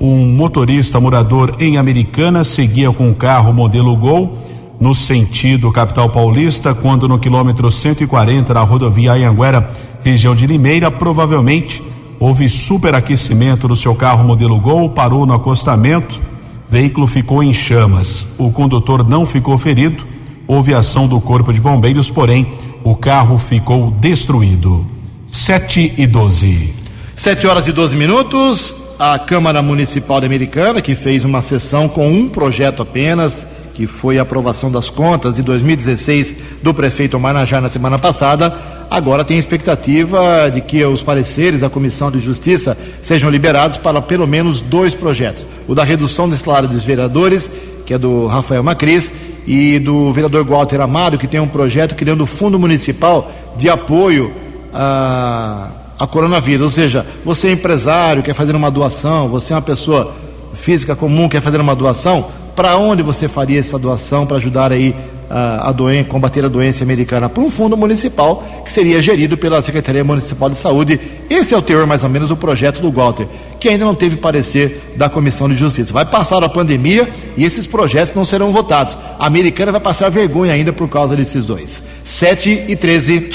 um 0.00 0.34
motorista 0.34 1.00
morador 1.00 1.56
em 1.58 1.76
Americana 1.76 2.44
seguia 2.44 2.92
com 2.92 3.08
um 3.08 3.14
carro 3.14 3.52
modelo 3.52 3.96
Gol 3.96 4.38
no 4.80 4.94
sentido 4.94 5.70
capital 5.70 6.08
paulista, 6.10 6.74
quando 6.74 7.06
no 7.06 7.18
quilômetro 7.18 7.70
140 7.70 8.54
da 8.54 8.62
rodovia 8.62 9.12
Anhanguera, 9.12 9.68
região 10.02 10.34
de 10.34 10.46
Limeira, 10.46 10.90
provavelmente 10.90 11.82
houve 12.22 12.48
superaquecimento 12.48 13.66
do 13.66 13.74
seu 13.74 13.94
carro 13.94 14.24
modelo 14.24 14.58
Gol, 14.60 14.90
parou 14.90 15.26
no 15.26 15.34
acostamento, 15.34 16.20
veículo 16.68 17.06
ficou 17.06 17.42
em 17.42 17.52
chamas. 17.52 18.26
O 18.38 18.50
condutor 18.50 19.08
não 19.08 19.26
ficou 19.26 19.58
ferido 19.58 20.12
houve 20.46 20.74
ação 20.74 21.06
do 21.06 21.20
Corpo 21.20 21.52
de 21.52 21.60
Bombeiros, 21.60 22.10
porém 22.10 22.46
o 22.84 22.94
carro 22.94 23.38
ficou 23.38 23.90
destruído. 23.90 24.86
7 25.26 25.94
e 25.96 26.06
12. 26.06 26.74
7 27.14 27.46
horas 27.46 27.66
e 27.66 27.72
12 27.72 27.96
minutos. 27.96 28.74
A 28.98 29.18
Câmara 29.18 29.62
Municipal 29.62 30.20
de 30.20 30.26
Americana, 30.26 30.80
que 30.80 30.94
fez 30.94 31.24
uma 31.24 31.42
sessão 31.42 31.88
com 31.88 32.06
um 32.08 32.28
projeto 32.28 32.82
apenas, 32.82 33.46
que 33.74 33.86
foi 33.86 34.18
a 34.18 34.22
aprovação 34.22 34.70
das 34.70 34.90
contas 34.90 35.36
de 35.36 35.42
2016 35.42 36.36
do 36.62 36.74
prefeito 36.74 37.18
Manajá 37.18 37.60
na 37.60 37.68
semana 37.68 37.98
passada, 37.98 38.54
agora 38.90 39.24
tem 39.24 39.38
expectativa 39.38 40.50
de 40.52 40.60
que 40.60 40.84
os 40.84 41.02
pareceres 41.02 41.60
da 41.60 41.70
Comissão 41.70 42.10
de 42.10 42.20
Justiça 42.20 42.76
sejam 43.00 43.30
liberados 43.30 43.78
para 43.78 44.00
pelo 44.02 44.26
menos 44.26 44.60
dois 44.60 44.94
projetos: 44.94 45.46
o 45.66 45.74
da 45.74 45.84
redução 45.84 46.28
do 46.28 46.36
salário 46.36 46.68
dos 46.68 46.84
vereadores, 46.84 47.50
que 47.86 47.94
é 47.94 47.98
do 47.98 48.26
Rafael 48.26 48.62
Macris, 48.62 49.12
e 49.46 49.78
do 49.78 50.12
vereador 50.12 50.44
Walter 50.44 50.80
Amado, 50.80 51.18
que 51.18 51.26
tem 51.26 51.40
um 51.40 51.48
projeto 51.48 51.94
criando 51.94 52.22
o 52.22 52.26
Fundo 52.26 52.58
Municipal 52.58 53.30
de 53.56 53.68
Apoio 53.68 54.32
a, 54.72 55.70
a 55.98 56.06
coronavírus. 56.06 56.62
Ou 56.62 56.70
seja, 56.70 57.06
você 57.24 57.48
é 57.48 57.52
empresário, 57.52 58.22
quer 58.22 58.34
fazer 58.34 58.54
uma 58.54 58.70
doação, 58.70 59.28
você 59.28 59.52
é 59.52 59.56
uma 59.56 59.62
pessoa 59.62 60.14
física 60.54 60.94
comum, 60.94 61.28
quer 61.28 61.40
fazer 61.40 61.60
uma 61.60 61.74
doação, 61.74 62.28
para 62.54 62.76
onde 62.76 63.02
você 63.02 63.28
faria 63.28 63.60
essa 63.60 63.78
doação 63.78 64.26
para 64.26 64.36
ajudar 64.36 64.72
aí 64.72 64.94
a, 65.30 65.70
a 65.70 66.04
combater 66.04 66.44
a 66.44 66.48
doença 66.48 66.84
americana? 66.84 67.28
Para 67.28 67.42
um 67.42 67.50
fundo 67.50 67.76
municipal 67.76 68.42
que 68.64 68.70
seria 68.70 69.00
gerido 69.00 69.36
pela 69.36 69.60
Secretaria 69.62 70.04
Municipal 70.04 70.50
de 70.50 70.56
Saúde. 70.56 71.00
Esse 71.28 71.54
é 71.54 71.56
o 71.56 71.62
teor, 71.62 71.86
mais 71.86 72.04
ou 72.04 72.10
menos, 72.10 72.28
do 72.28 72.36
projeto 72.36 72.80
do 72.80 72.90
Walter 72.90 73.26
que 73.62 73.68
ainda 73.68 73.84
não 73.84 73.94
teve 73.94 74.16
parecer 74.16 74.92
da 74.96 75.08
Comissão 75.08 75.48
de 75.48 75.54
Justiça. 75.54 75.92
Vai 75.92 76.04
passar 76.04 76.42
a 76.42 76.48
pandemia 76.48 77.08
e 77.36 77.44
esses 77.44 77.64
projetos 77.64 78.12
não 78.12 78.24
serão 78.24 78.50
votados. 78.50 78.98
A 79.20 79.24
americana 79.24 79.70
vai 79.70 79.80
passar 79.80 80.08
vergonha 80.08 80.52
ainda 80.52 80.72
por 80.72 80.88
causa 80.88 81.14
desses 81.14 81.46
dois. 81.46 81.84
7 82.02 82.64
e 82.66 82.74
13. 82.74 83.30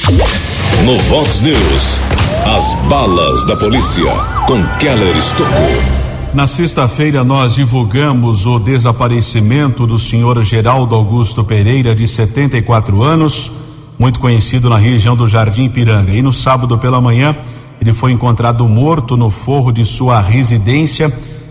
No 0.83 0.97
Vox 1.03 1.39
News, 1.39 1.99
as 2.45 2.73
balas 2.89 3.45
da 3.45 3.55
polícia 3.55 4.11
com 4.45 4.61
Keller 4.79 5.15
Estocou. 5.15 5.96
Na 6.33 6.45
sexta-feira, 6.45 7.23
nós 7.23 7.55
divulgamos 7.55 8.45
o 8.45 8.59
desaparecimento 8.59 9.87
do 9.87 9.97
senhor 9.97 10.43
Geraldo 10.43 10.93
Augusto 10.93 11.43
Pereira, 11.43 11.95
de 11.95 12.05
74 12.05 13.01
anos, 13.01 13.51
muito 13.97 14.19
conhecido 14.19 14.69
na 14.69 14.77
região 14.77 15.15
do 15.15 15.25
Jardim 15.27 15.69
Piranga. 15.69 16.11
E 16.11 16.21
no 16.21 16.33
sábado 16.33 16.77
pela 16.77 17.01
manhã, 17.01 17.35
ele 17.81 17.93
foi 17.93 18.11
encontrado 18.11 18.67
morto 18.67 19.15
no 19.15 19.29
forro 19.29 19.71
de 19.71 19.85
sua 19.85 20.19
residência. 20.19 21.09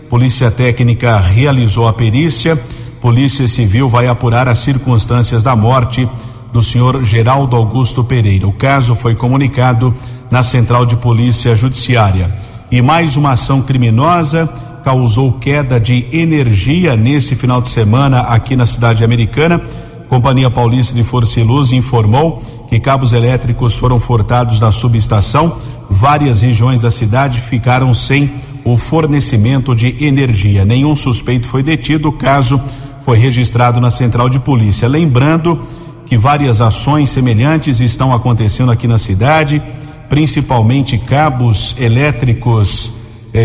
Polícia 0.09 0.49
Técnica 0.51 1.17
realizou 1.17 1.87
a 1.87 1.91
perícia. 1.91 2.55
Polícia 3.01 3.47
Civil 3.47 3.89
vai 3.89 4.07
apurar 4.07 4.47
as 4.47 4.59
circunstâncias 4.59 5.43
da 5.43 5.55
morte 5.55 6.07
do 6.53 6.61
senhor 6.63 7.03
Geraldo 7.03 7.55
Augusto 7.55 8.03
Pereira. 8.03 8.47
O 8.47 8.53
caso 8.53 8.95
foi 8.95 9.15
comunicado 9.15 9.93
na 10.31 10.43
Central 10.43 10.85
de 10.85 10.95
Polícia 10.95 11.55
Judiciária. 11.55 12.31
E 12.71 12.81
mais 12.81 13.17
uma 13.17 13.31
ação 13.31 13.61
criminosa 13.61 14.49
causou 14.87 15.33
queda 15.33 15.81
de 15.81 16.07
energia 16.13 16.95
neste 16.95 17.35
final 17.35 17.59
de 17.59 17.67
semana 17.67 18.21
aqui 18.21 18.55
na 18.55 18.65
cidade 18.65 19.03
americana. 19.03 19.61
Companhia 20.07 20.49
Paulista 20.49 20.95
de 20.95 21.03
Força 21.03 21.41
e 21.41 21.43
Luz 21.43 21.73
informou 21.73 22.41
que 22.69 22.79
cabos 22.79 23.11
elétricos 23.11 23.77
foram 23.77 23.99
furtados 23.99 24.61
na 24.61 24.71
subestação 24.71 25.57
várias 25.89 26.39
regiões 26.39 26.83
da 26.83 26.89
cidade 26.89 27.41
ficaram 27.41 27.93
sem 27.93 28.31
o 28.63 28.77
fornecimento 28.77 29.75
de 29.75 30.05
energia. 30.05 30.63
Nenhum 30.63 30.95
suspeito 30.95 31.49
foi 31.49 31.61
detido, 31.61 32.07
o 32.07 32.13
caso 32.13 32.57
foi 33.03 33.17
registrado 33.17 33.81
na 33.81 33.91
central 33.91 34.29
de 34.29 34.39
polícia. 34.39 34.87
Lembrando 34.87 35.63
que 36.05 36.17
várias 36.17 36.61
ações 36.61 37.09
semelhantes 37.09 37.81
estão 37.81 38.13
acontecendo 38.13 38.71
aqui 38.71 38.87
na 38.87 38.97
cidade, 38.97 39.61
principalmente 40.07 40.97
cabos 40.97 41.75
elétricos 41.77 42.95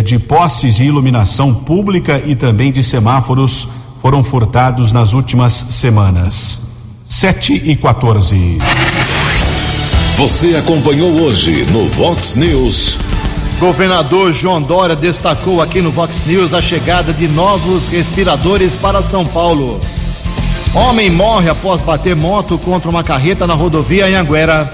de 0.00 0.18
postes 0.18 0.76
de 0.76 0.84
iluminação 0.84 1.52
pública 1.52 2.22
e 2.24 2.34
também 2.34 2.70
de 2.72 2.82
semáforos 2.82 3.68
foram 4.00 4.22
furtados 4.24 4.92
nas 4.92 5.12
últimas 5.12 5.52
semanas. 5.52 6.62
7 7.04 7.62
e 7.64 7.76
14. 7.76 8.58
Você 10.16 10.56
acompanhou 10.56 11.10
hoje 11.20 11.66
no 11.70 11.88
Vox 11.88 12.36
News. 12.36 12.96
Governador 13.58 14.32
João 14.32 14.62
Dória 14.62 14.96
destacou 14.96 15.60
aqui 15.60 15.80
no 15.80 15.90
Vox 15.90 16.24
News 16.24 16.54
a 16.54 16.62
chegada 16.62 17.12
de 17.12 17.28
novos 17.28 17.86
respiradores 17.86 18.74
para 18.74 19.02
São 19.02 19.24
Paulo. 19.24 19.80
Homem 20.74 21.10
morre 21.10 21.48
após 21.48 21.82
bater 21.82 22.16
moto 22.16 22.58
contra 22.58 22.88
uma 22.90 23.04
carreta 23.04 23.46
na 23.46 23.54
rodovia 23.54 24.06
Anhanguera. 24.06 24.72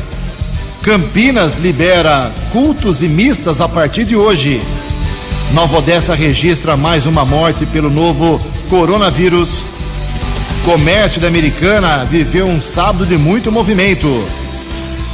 Campinas 0.81 1.57
libera 1.57 2.33
cultos 2.53 3.03
e 3.03 3.09
missas 3.09 3.61
a 3.61 3.69
partir 3.69 4.05
de 4.05 4.15
hoje. 4.15 4.63
Nova 5.53 5.79
Odessa 5.79 6.15
registra 6.15 6.77
mais 6.77 7.07
uma 7.07 7.25
morte 7.25 7.65
pelo 7.65 7.89
novo 7.89 8.39
coronavírus. 8.69 9.65
Comércio 10.65 11.21
da 11.21 11.29
Americana 11.29 12.05
viveu 12.05 12.47
um 12.47 12.61
sábado 12.61 13.07
de 13.07 13.17
muito 13.17 13.51
movimento. 13.51 14.25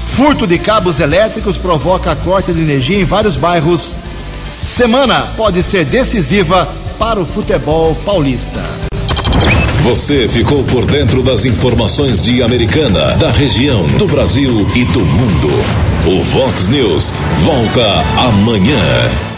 Furto 0.05 0.47
de 0.47 0.59
cabos 0.59 0.99
elétricos 0.99 1.57
provoca 1.57 2.17
corte 2.17 2.53
de 2.53 2.61
energia 2.61 3.01
em 3.01 3.05
vários 3.05 3.37
bairros. 3.37 3.93
Semana 4.65 5.29
pode 5.37 5.63
ser 5.63 5.85
decisiva 5.85 6.69
para 6.99 7.21
o 7.21 7.27
futebol 7.27 7.95
paulista. 8.05 8.61
Você 9.83 10.29
ficou 10.29 10.65
por 10.65 10.85
dentro 10.87 11.23
das 11.23 11.45
informações 11.45 12.21
de 12.21 12.43
Americana, 12.43 13.13
da 13.17 13.31
região, 13.31 13.87
do 13.99 14.07
Brasil 14.07 14.67
e 14.75 14.85
do 14.87 15.01
mundo. 15.01 15.49
O 16.07 16.25
Vox 16.25 16.67
News 16.67 17.13
volta 17.45 18.03
amanhã. 18.19 19.34